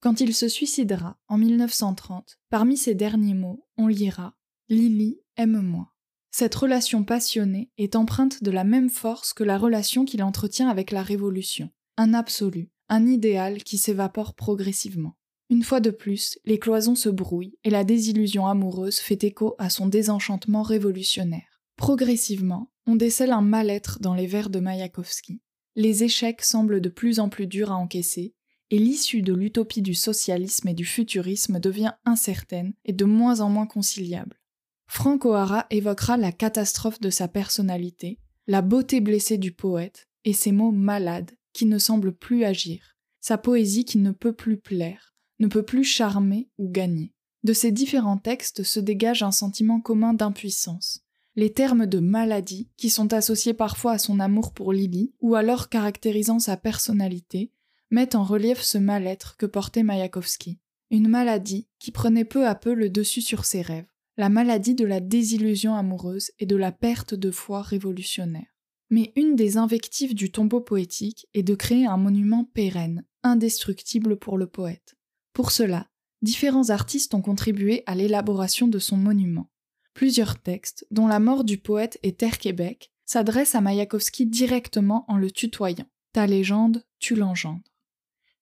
Quand 0.00 0.22
il 0.22 0.34
se 0.34 0.48
suicidera, 0.48 1.18
en 1.28 1.36
1930, 1.36 2.38
parmi 2.48 2.78
ses 2.78 2.94
derniers 2.94 3.34
mots, 3.34 3.66
on 3.76 3.86
lira 3.86 4.34
Lily, 4.70 5.20
aime-moi. 5.36 5.92
Cette 6.30 6.54
relation 6.54 7.04
passionnée 7.04 7.70
est 7.76 7.94
empreinte 7.94 8.42
de 8.42 8.50
la 8.50 8.64
même 8.64 8.88
force 8.88 9.34
que 9.34 9.44
la 9.44 9.58
relation 9.58 10.06
qu'il 10.06 10.22
entretient 10.22 10.70
avec 10.70 10.92
la 10.92 11.02
Révolution, 11.02 11.68
un 11.98 12.14
absolu, 12.14 12.70
un 12.88 13.06
idéal 13.06 13.62
qui 13.62 13.76
s'évapore 13.76 14.34
progressivement. 14.34 15.18
Une 15.50 15.62
fois 15.62 15.80
de 15.80 15.90
plus, 15.90 16.38
les 16.46 16.58
cloisons 16.58 16.94
se 16.94 17.10
brouillent 17.10 17.58
et 17.64 17.70
la 17.70 17.84
désillusion 17.84 18.46
amoureuse 18.46 18.98
fait 18.98 19.24
écho 19.24 19.54
à 19.58 19.68
son 19.68 19.88
désenchantement 19.88 20.62
révolutionnaire. 20.62 21.60
Progressivement, 21.76 22.72
on 22.86 22.96
décèle 22.96 23.32
un 23.32 23.42
mal-être 23.42 23.98
dans 24.00 24.14
les 24.14 24.26
vers 24.26 24.48
de 24.48 24.58
Mayakovsky. 24.58 25.42
Les 25.76 26.04
échecs 26.04 26.42
semblent 26.42 26.80
de 26.80 26.88
plus 26.88 27.20
en 27.20 27.28
plus 27.28 27.46
durs 27.46 27.70
à 27.70 27.76
encaisser, 27.76 28.34
et 28.70 28.78
l'issue 28.78 29.22
de 29.22 29.34
l'utopie 29.34 29.82
du 29.82 29.94
socialisme 29.94 30.68
et 30.68 30.74
du 30.74 30.84
futurisme 30.84 31.60
devient 31.60 31.92
incertaine 32.04 32.72
et 32.84 32.92
de 32.92 33.04
moins 33.04 33.40
en 33.40 33.50
moins 33.50 33.66
conciliable. 33.66 34.40
Frank 34.88 35.24
O'Hara 35.24 35.66
évoquera 35.70 36.16
la 36.16 36.32
catastrophe 36.32 37.00
de 37.00 37.10
sa 37.10 37.28
personnalité, 37.28 38.18
la 38.46 38.62
beauté 38.62 39.00
blessée 39.00 39.38
du 39.38 39.52
poète, 39.52 40.08
et 40.24 40.32
ses 40.32 40.50
mots 40.50 40.72
malades 40.72 41.32
qui 41.52 41.66
ne 41.66 41.78
semblent 41.78 42.14
plus 42.14 42.44
agir, 42.44 42.96
sa 43.20 43.38
poésie 43.38 43.84
qui 43.84 43.98
ne 43.98 44.12
peut 44.12 44.32
plus 44.32 44.56
plaire, 44.56 45.14
ne 45.40 45.46
peut 45.46 45.62
plus 45.62 45.84
charmer 45.84 46.48
ou 46.58 46.70
gagner. 46.70 47.12
De 47.44 47.52
ces 47.52 47.70
différents 47.70 48.18
textes 48.18 48.62
se 48.62 48.80
dégage 48.80 49.22
un 49.22 49.30
sentiment 49.30 49.80
commun 49.80 50.14
d'impuissance. 50.14 51.05
Les 51.38 51.52
termes 51.52 51.84
de 51.84 51.98
maladie, 51.98 52.70
qui 52.78 52.88
sont 52.88 53.12
associés 53.12 53.52
parfois 53.52 53.92
à 53.92 53.98
son 53.98 54.20
amour 54.20 54.54
pour 54.54 54.72
Lily, 54.72 55.12
ou 55.20 55.34
alors 55.34 55.68
caractérisant 55.68 56.38
sa 56.38 56.56
personnalité, 56.56 57.52
mettent 57.90 58.14
en 58.14 58.24
relief 58.24 58.62
ce 58.62 58.78
mal-être 58.78 59.36
que 59.36 59.44
portait 59.44 59.82
Mayakovsky. 59.82 60.58
Une 60.90 61.08
maladie 61.08 61.68
qui 61.78 61.90
prenait 61.92 62.24
peu 62.24 62.46
à 62.46 62.54
peu 62.54 62.72
le 62.72 62.88
dessus 62.88 63.20
sur 63.20 63.44
ses 63.44 63.60
rêves, 63.60 63.86
la 64.16 64.30
maladie 64.30 64.74
de 64.74 64.86
la 64.86 65.00
désillusion 65.00 65.74
amoureuse 65.74 66.30
et 66.38 66.46
de 66.46 66.56
la 66.56 66.72
perte 66.72 67.12
de 67.12 67.30
foi 67.30 67.60
révolutionnaire. 67.60 68.56
Mais 68.88 69.12
une 69.14 69.36
des 69.36 69.58
invectives 69.58 70.14
du 70.14 70.30
tombeau 70.30 70.62
poétique 70.62 71.26
est 71.34 71.42
de 71.42 71.54
créer 71.54 71.84
un 71.84 71.98
monument 71.98 72.44
pérenne, 72.44 73.04
indestructible 73.22 74.16
pour 74.16 74.38
le 74.38 74.46
poète. 74.46 74.96
Pour 75.34 75.50
cela, 75.50 75.88
différents 76.22 76.70
artistes 76.70 77.12
ont 77.12 77.20
contribué 77.20 77.82
à 77.84 77.94
l'élaboration 77.94 78.68
de 78.68 78.78
son 78.78 78.96
monument. 78.96 79.50
Plusieurs 79.96 80.38
textes, 80.38 80.86
dont 80.90 81.06
La 81.06 81.20
mort 81.20 81.42
du 81.42 81.56
poète 81.56 81.98
et 82.02 82.12
Terre 82.12 82.36
Québec, 82.36 82.92
s'adressent 83.06 83.54
à 83.54 83.62
Mayakovsky 83.62 84.26
directement 84.26 85.06
en 85.08 85.16
le 85.16 85.30
tutoyant. 85.30 85.86
Ta 86.12 86.26
légende, 86.26 86.84
tu 86.98 87.14
l'engendres. 87.14 87.72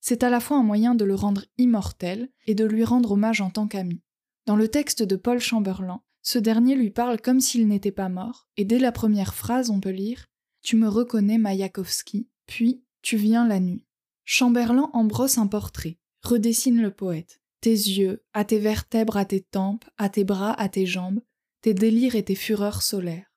C'est 0.00 0.24
à 0.24 0.30
la 0.30 0.40
fois 0.40 0.56
un 0.56 0.64
moyen 0.64 0.96
de 0.96 1.04
le 1.04 1.14
rendre 1.14 1.44
immortel 1.56 2.28
et 2.48 2.56
de 2.56 2.64
lui 2.64 2.82
rendre 2.82 3.12
hommage 3.12 3.40
en 3.40 3.50
tant 3.50 3.68
qu'ami. 3.68 4.02
Dans 4.46 4.56
le 4.56 4.66
texte 4.66 5.04
de 5.04 5.14
Paul 5.14 5.38
Chamberlain, 5.38 6.02
ce 6.22 6.40
dernier 6.40 6.74
lui 6.74 6.90
parle 6.90 7.20
comme 7.20 7.38
s'il 7.38 7.68
n'était 7.68 7.92
pas 7.92 8.08
mort, 8.08 8.48
et 8.56 8.64
dès 8.64 8.80
la 8.80 8.90
première 8.90 9.32
phrase 9.32 9.70
on 9.70 9.78
peut 9.78 9.90
lire 9.90 10.26
Tu 10.64 10.74
me 10.74 10.88
reconnais 10.88 11.38
Mayakovsky, 11.38 12.28
puis 12.46 12.82
Tu 13.00 13.16
viens 13.16 13.46
la 13.46 13.60
nuit. 13.60 13.86
Chamberlain 14.24 14.90
embrosse 14.92 15.38
un 15.38 15.46
portrait, 15.46 15.98
redessine 16.20 16.82
le 16.82 16.90
poète. 16.90 17.40
Tes 17.60 17.70
yeux, 17.70 18.24
à 18.32 18.44
tes 18.44 18.58
vertèbres, 18.58 19.16
à 19.16 19.24
tes 19.24 19.40
tempes, 19.40 19.84
à 19.98 20.08
tes 20.08 20.24
bras, 20.24 20.60
à 20.60 20.68
tes 20.68 20.84
jambes, 20.84 21.20
tes 21.64 21.72
délires 21.72 22.14
et 22.14 22.22
tes 22.22 22.34
fureurs 22.34 22.82
solaires. 22.82 23.32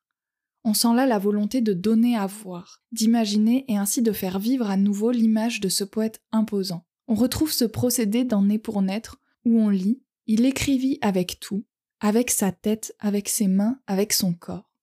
On 0.62 0.74
sent 0.74 0.94
là 0.94 1.06
la 1.06 1.18
volonté 1.18 1.62
de 1.62 1.72
donner 1.72 2.14
à 2.14 2.26
voir, 2.26 2.82
d'imaginer 2.92 3.64
et 3.68 3.78
ainsi 3.78 4.02
de 4.02 4.12
faire 4.12 4.38
vivre 4.38 4.68
à 4.68 4.76
nouveau 4.76 5.12
l'image 5.12 5.60
de 5.60 5.70
ce 5.70 5.82
poète 5.82 6.20
imposant. 6.30 6.84
On 7.06 7.14
retrouve 7.14 7.50
ce 7.50 7.64
procédé 7.64 8.24
dans 8.24 8.42
Né 8.42 8.58
pour 8.58 8.82
naître, 8.82 9.18
où 9.46 9.58
on 9.58 9.70
lit 9.70 10.02
Il 10.26 10.44
écrivit 10.44 10.98
avec 11.00 11.40
tout, 11.40 11.64
avec 12.00 12.30
sa 12.30 12.52
tête, 12.52 12.94
avec 12.98 13.30
ses 13.30 13.48
mains, 13.48 13.80
avec 13.86 14.12
son 14.12 14.34
corps. 14.34 14.74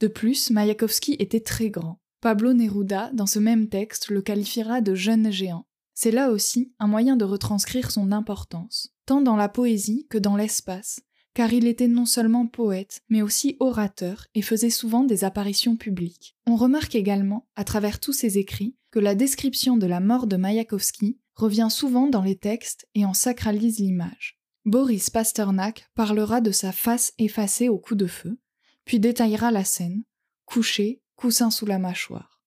De 0.00 0.06
plus, 0.06 0.50
Mayakovsky 0.50 1.16
était 1.18 1.40
très 1.40 1.70
grand. 1.70 2.02
Pablo 2.20 2.52
Neruda, 2.52 3.10
dans 3.14 3.24
ce 3.24 3.38
même 3.38 3.70
texte, 3.70 4.10
le 4.10 4.20
qualifiera 4.20 4.82
de 4.82 4.94
jeune 4.94 5.30
géant. 5.30 5.66
C'est 5.94 6.10
là 6.10 6.30
aussi 6.30 6.74
un 6.78 6.88
moyen 6.88 7.16
de 7.16 7.24
retranscrire 7.24 7.90
son 7.90 8.12
importance, 8.12 8.94
tant 9.06 9.22
dans 9.22 9.36
la 9.36 9.48
poésie 9.48 10.06
que 10.10 10.18
dans 10.18 10.36
l'espace, 10.36 11.00
car 11.36 11.52
il 11.52 11.66
était 11.66 11.86
non 11.86 12.06
seulement 12.06 12.46
poète, 12.46 13.02
mais 13.10 13.20
aussi 13.20 13.58
orateur 13.60 14.26
et 14.34 14.40
faisait 14.40 14.70
souvent 14.70 15.04
des 15.04 15.22
apparitions 15.22 15.76
publiques. 15.76 16.34
On 16.46 16.56
remarque 16.56 16.94
également, 16.94 17.46
à 17.56 17.64
travers 17.64 18.00
tous 18.00 18.14
ses 18.14 18.38
écrits, 18.38 18.74
que 18.90 18.98
la 18.98 19.14
description 19.14 19.76
de 19.76 19.84
la 19.86 20.00
mort 20.00 20.26
de 20.26 20.36
Mayakovsky 20.36 21.18
revient 21.34 21.68
souvent 21.68 22.06
dans 22.06 22.22
les 22.22 22.38
textes 22.38 22.88
et 22.94 23.04
en 23.04 23.12
sacralise 23.12 23.80
l'image. 23.80 24.40
Boris 24.64 25.10
Pasternak 25.10 25.90
parlera 25.94 26.40
de 26.40 26.52
sa 26.52 26.72
face 26.72 27.12
effacée 27.18 27.68
au 27.68 27.76
coup 27.76 27.96
de 27.96 28.06
feu, 28.06 28.38
puis 28.86 28.98
détaillera 28.98 29.50
la 29.50 29.64
scène, 29.64 30.04
couché, 30.46 31.02
coussin 31.16 31.50
sous 31.50 31.66
la 31.66 31.78
mâchoire. 31.78 32.40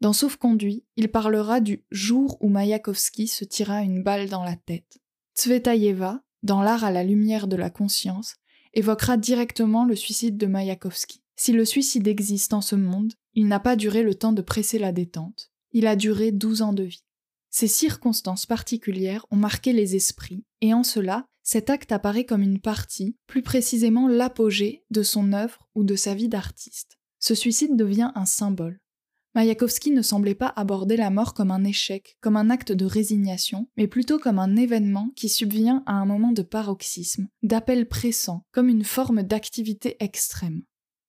Dans 0.00 0.14
Sauf-conduit, 0.14 0.86
il 0.96 1.10
parlera 1.10 1.60
du 1.60 1.84
jour 1.90 2.38
où 2.40 2.48
Mayakovsky 2.48 3.28
se 3.28 3.44
tira 3.44 3.82
une 3.82 4.02
balle 4.02 4.30
dans 4.30 4.44
la 4.44 4.56
tête. 4.56 4.96
Tsvetaïeva, 5.36 6.22
dans 6.44 6.62
L'art 6.62 6.84
à 6.84 6.92
la 6.92 7.02
lumière 7.02 7.48
de 7.48 7.56
la 7.56 7.70
conscience, 7.70 8.36
évoquera 8.74 9.16
directement 9.16 9.84
le 9.84 9.96
suicide 9.96 10.36
de 10.36 10.46
Mayakovsky. 10.46 11.22
Si 11.36 11.52
le 11.52 11.64
suicide 11.64 12.06
existe 12.06 12.52
en 12.52 12.60
ce 12.60 12.76
monde, 12.76 13.14
il 13.34 13.48
n'a 13.48 13.58
pas 13.58 13.76
duré 13.76 14.02
le 14.02 14.14
temps 14.14 14.32
de 14.32 14.42
presser 14.42 14.78
la 14.78 14.92
détente. 14.92 15.50
Il 15.72 15.86
a 15.86 15.96
duré 15.96 16.30
douze 16.30 16.62
ans 16.62 16.72
de 16.72 16.84
vie. 16.84 17.04
Ces 17.50 17.66
circonstances 17.66 18.46
particulières 18.46 19.26
ont 19.30 19.36
marqué 19.36 19.72
les 19.72 19.96
esprits, 19.96 20.44
et 20.60 20.74
en 20.74 20.84
cela, 20.84 21.26
cet 21.42 21.70
acte 21.70 21.92
apparaît 21.92 22.24
comme 22.24 22.42
une 22.42 22.60
partie, 22.60 23.16
plus 23.26 23.42
précisément 23.42 24.08
l'apogée 24.08 24.84
de 24.90 25.02
son 25.02 25.32
œuvre 25.32 25.68
ou 25.74 25.84
de 25.84 25.96
sa 25.96 26.14
vie 26.14 26.28
d'artiste. 26.28 26.98
Ce 27.20 27.34
suicide 27.34 27.76
devient 27.76 28.12
un 28.14 28.26
symbole. 28.26 28.80
Mayakovsky 29.34 29.90
ne 29.90 30.02
semblait 30.02 30.36
pas 30.36 30.52
aborder 30.54 30.96
la 30.96 31.10
mort 31.10 31.34
comme 31.34 31.50
un 31.50 31.64
échec, 31.64 32.16
comme 32.20 32.36
un 32.36 32.50
acte 32.50 32.70
de 32.70 32.84
résignation, 32.84 33.66
mais 33.76 33.88
plutôt 33.88 34.20
comme 34.20 34.38
un 34.38 34.54
événement 34.54 35.10
qui 35.16 35.28
subvient 35.28 35.82
à 35.86 35.94
un 35.94 36.06
moment 36.06 36.30
de 36.30 36.42
paroxysme, 36.42 37.26
d'appel 37.42 37.88
pressant, 37.88 38.44
comme 38.52 38.68
une 38.68 38.84
forme 38.84 39.24
d'activité 39.24 39.96
extrême. 39.98 40.62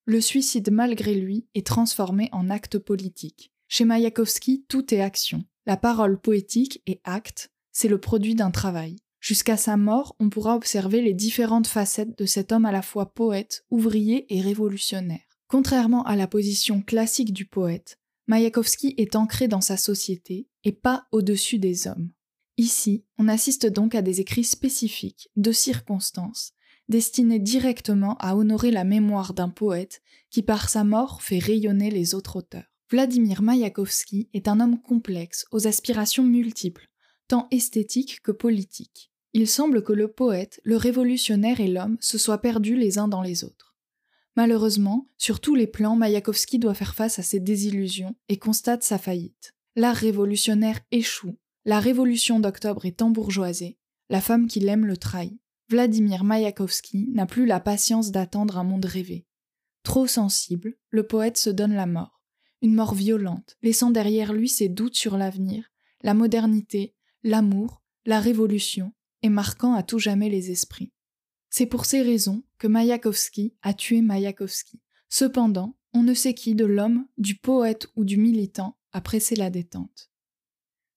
Le 0.06 0.22
suicide, 0.22 0.72
malgré 0.72 1.14
lui, 1.14 1.46
est 1.54 1.68
transformé 1.68 2.30
en 2.32 2.50
acte 2.50 2.80
politique. 2.80 3.52
Chez 3.68 3.86
Mayakovsky, 3.86 4.66
tout 4.68 4.92
est 4.94 5.02
action. 5.02 5.44
La 5.68 5.78
parole 5.78 6.20
poétique 6.20 6.82
est 6.88 7.02
acte, 7.04 7.52
c'est 7.72 7.88
le 7.88 8.00
produit 8.00 8.36
d'un 8.36 8.52
travail. 8.52 8.96
Jusqu'à 9.20 9.58
sa 9.58 9.78
mort, 9.78 10.16
on 10.20 10.30
pourra 10.30 10.56
observer 10.56 11.02
les 11.02 11.14
différentes 11.14 11.68
facettes 11.68 12.18
de 12.18 12.26
cet 12.26 12.52
homme 12.52 12.66
à 12.66 12.72
la 12.72 12.84
fois 12.84 13.14
poète, 13.14 13.66
ouvrier 13.70 14.26
et 14.36 14.42
révolutionnaire. 14.42 15.26
Contrairement 15.48 16.04
à 16.04 16.16
la 16.16 16.28
position 16.28 16.82
classique 16.82 17.34
du 17.34 17.46
poète, 17.46 17.98
Mayakovsky 18.28 18.96
est 18.98 19.16
ancré 19.16 19.48
dans 19.48 19.62
sa 19.62 19.78
société 19.78 20.48
et 20.64 20.72
pas 20.72 21.06
au-dessus 21.12 21.60
des 21.60 21.88
hommes. 21.88 22.10
Ici, 22.58 23.04
on 23.18 23.28
assiste 23.28 23.66
donc 23.66 23.96
à 23.96 24.02
des 24.02 24.22
écrits 24.22 24.44
spécifiques, 24.44 25.30
de 25.36 25.52
circonstances, 25.52 26.54
destinés 26.90 27.40
directement 27.40 28.18
à 28.18 28.36
honorer 28.36 28.72
la 28.72 28.84
mémoire 28.84 29.34
d'un 29.34 29.50
poète 29.50 30.02
qui 30.32 30.42
par 30.42 30.70
sa 30.70 30.84
mort 30.84 31.22
fait 31.22 31.40
rayonner 31.40 31.92
les 31.92 32.16
autres 32.16 32.38
auteurs. 32.38 32.72
Vladimir 32.90 33.42
Mayakovsky 33.42 34.30
est 34.34 34.48
un 34.48 34.60
homme 34.60 34.80
complexe, 34.80 35.46
aux 35.52 35.68
aspirations 35.68 36.24
multiples, 36.24 36.88
tant 37.28 37.48
esthétiques 37.52 38.22
que 38.22 38.32
politiques. 38.32 39.12
Il 39.34 39.48
semble 39.48 39.84
que 39.84 39.92
le 39.92 40.08
poète, 40.08 40.62
le 40.64 40.78
révolutionnaire 40.78 41.60
et 41.60 41.68
l'homme 41.68 41.98
se 42.00 42.18
soient 42.18 42.42
perdus 42.42 42.76
les 42.76 43.00
uns 43.00 43.08
dans 43.08 43.22
les 43.22 43.44
autres. 43.44 43.65
Malheureusement, 44.36 45.08
sur 45.18 45.40
tous 45.40 45.56
les 45.56 45.68
plans, 45.68 45.96
Mayakovsky 45.96 46.60
doit 46.60 46.74
faire 46.74 46.94
face 46.94 47.20
à 47.20 47.24
ses 47.24 47.40
désillusions 47.40 48.16
et 48.28 48.38
constate 48.38 48.84
sa 48.84 48.98
faillite. 48.98 49.54
L'art 49.76 49.96
révolutionnaire 49.96 50.80
échoue, 50.92 51.38
la 51.64 51.80
révolution 51.80 52.40
d'octobre 52.40 52.86
est 52.86 53.02
embourgeoisée, 53.02 53.78
la 54.10 54.22
femme 54.22 54.48
qu'il 54.48 54.68
aime 54.68 54.86
le 54.86 54.98
trahit. 54.98 55.40
Vladimir 55.70 56.24
Mayakovsky 56.24 57.10
n'a 57.14 57.26
plus 57.26 57.46
la 57.46 57.60
patience 57.60 58.12
d'attendre 58.12 58.58
un 58.58 58.64
monde 58.64 58.86
rêvé. 58.86 59.26
Trop 59.84 60.06
sensible, 60.06 60.78
le 60.90 61.08
poète 61.08 61.38
se 61.38 61.50
donne 61.50 61.74
la 61.74 61.88
mort, 61.88 62.22
une 62.62 62.76
mort 62.76 62.94
violente, 62.94 63.58
laissant 63.64 63.90
derrière 63.90 64.34
lui 64.34 64.48
ses 64.48 64.70
doutes 64.70 64.96
sur 64.96 65.18
l'avenir, 65.18 65.72
la 66.02 66.14
modernité, 66.14 66.94
l'amour, 67.24 67.82
la 68.06 68.20
révolution, 68.20 68.94
et 69.24 69.30
marquant 69.30 69.74
à 69.74 69.82
tout 69.82 69.98
jamais 69.98 70.30
les 70.30 70.52
esprits. 70.52 70.92
C'est 71.58 71.68
pour 71.68 71.86
ces 71.86 72.02
raisons 72.02 72.44
que 72.58 72.68
Mayakovsky 72.68 73.54
a 73.62 73.74
tué 73.74 74.02
Mayakovsky. 74.02 74.82
Cependant, 75.08 75.78
on 75.94 76.04
ne 76.04 76.14
sait 76.14 76.34
qui 76.34 76.54
de 76.54 76.66
l'homme, 76.66 77.08
du 77.18 77.36
poète 77.36 77.88
ou 77.96 78.04
du 78.04 78.18
militant 78.18 78.76
a 78.92 79.00
pressé 79.00 79.38
la 79.38 79.50
détente. 79.50 80.12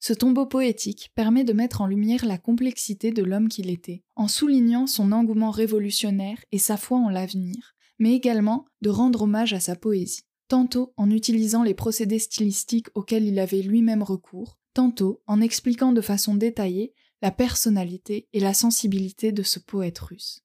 Ce 0.01 0.12
tombeau 0.12 0.47
poétique 0.47 1.12
permet 1.14 1.44
de 1.44 1.53
mettre 1.53 1.81
en 1.81 1.87
lumière 1.87 2.25
la 2.25 2.38
complexité 2.38 3.12
de 3.12 3.23
l'homme 3.23 3.49
qu'il 3.49 3.71
était, 3.71 4.03
en 4.16 4.27
soulignant 4.27 4.88
son 4.88 5.12
engouement 5.12 5.53
révolutionnaire 5.53 6.44
et 6.51 6.59
sa 6.59 6.77
foi 6.77 6.99
en 6.99 7.09
l'avenir, 7.09 7.77
mais 8.01 8.14
également 8.14 8.64
de 8.83 8.90
rendre 8.90 9.23
hommage 9.23 9.53
à 9.53 9.61
sa 9.61 9.77
poésie, 9.77 10.25
tantôt 10.49 10.92
en 10.97 11.09
utilisant 11.09 11.62
les 11.62 11.75
procédés 11.75 12.18
stylistiques 12.18 12.88
auxquels 12.97 13.29
il 13.29 13.38
avait 13.38 13.62
lui-même 13.62 14.03
recours, 14.03 14.59
tantôt 14.75 15.23
en 15.29 15.40
expliquant 15.40 15.92
de 15.92 16.01
façon 16.01 16.35
détaillée 16.35 16.94
la 17.23 17.31
personnalité 17.31 18.27
et 18.33 18.40
la 18.40 18.55
sensibilité 18.55 19.31
de 19.31 19.44
ce 19.44 19.61
poète 19.61 20.01
russe. 20.01 20.42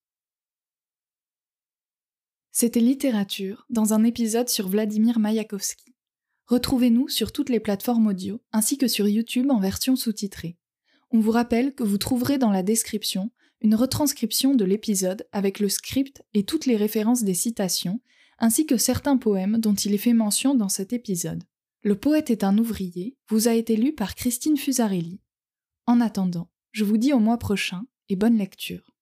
C'était 2.56 2.82
Littérature 2.82 3.66
dans 3.72 3.94
un 3.94 4.04
épisode 4.04 4.48
sur 4.48 4.68
Vladimir 4.70 5.18
Mayakovsky. 5.18 5.96
Retrouvez-nous 6.46 7.10
sur 7.10 7.32
toutes 7.32 7.50
les 7.50 7.60
plateformes 7.60 8.06
audio 8.06 8.44
ainsi 8.52 8.78
que 8.78 8.88
sur 8.88 9.08
YouTube 9.08 9.50
en 9.50 9.60
version 9.60 9.96
sous-titrée. 9.96 10.56
On 11.10 11.20
vous 11.20 11.32
rappelle 11.32 11.74
que 11.74 11.82
vous 11.82 11.98
trouverez 11.98 12.38
dans 12.38 12.52
la 12.52 12.62
description 12.62 13.32
une 13.62 13.74
retranscription 13.74 14.54
de 14.54 14.66
l'épisode 14.66 15.26
avec 15.32 15.60
le 15.60 15.68
script 15.68 16.22
et 16.36 16.44
toutes 16.44 16.68
les 16.68 16.78
références 16.78 17.24
des 17.24 17.34
citations, 17.34 18.02
ainsi 18.38 18.68
que 18.68 18.78
certains 18.78 19.18
poèmes 19.18 19.58
dont 19.58 19.74
il 19.74 19.96
est 19.96 19.98
fait 19.98 20.14
mention 20.14 20.54
dans 20.54 20.70
cet 20.70 20.94
épisode. 20.94 21.44
Le 21.82 21.96
poète 21.96 22.30
est 22.30 22.44
un 22.44 22.60
ouvrier 22.60 23.18
vous 23.30 23.48
a 23.48 23.56
été 23.56 23.76
lu 23.76 23.94
par 23.94 24.14
Christine 24.14 24.58
Fusarelli. 24.58 25.22
En 25.88 26.00
attendant, 26.00 26.52
je 26.72 26.84
vous 26.84 26.98
dis 26.98 27.14
au 27.14 27.20
mois 27.20 27.40
prochain 27.40 27.88
et 28.10 28.16
bonne 28.16 28.38
lecture. 28.38 28.93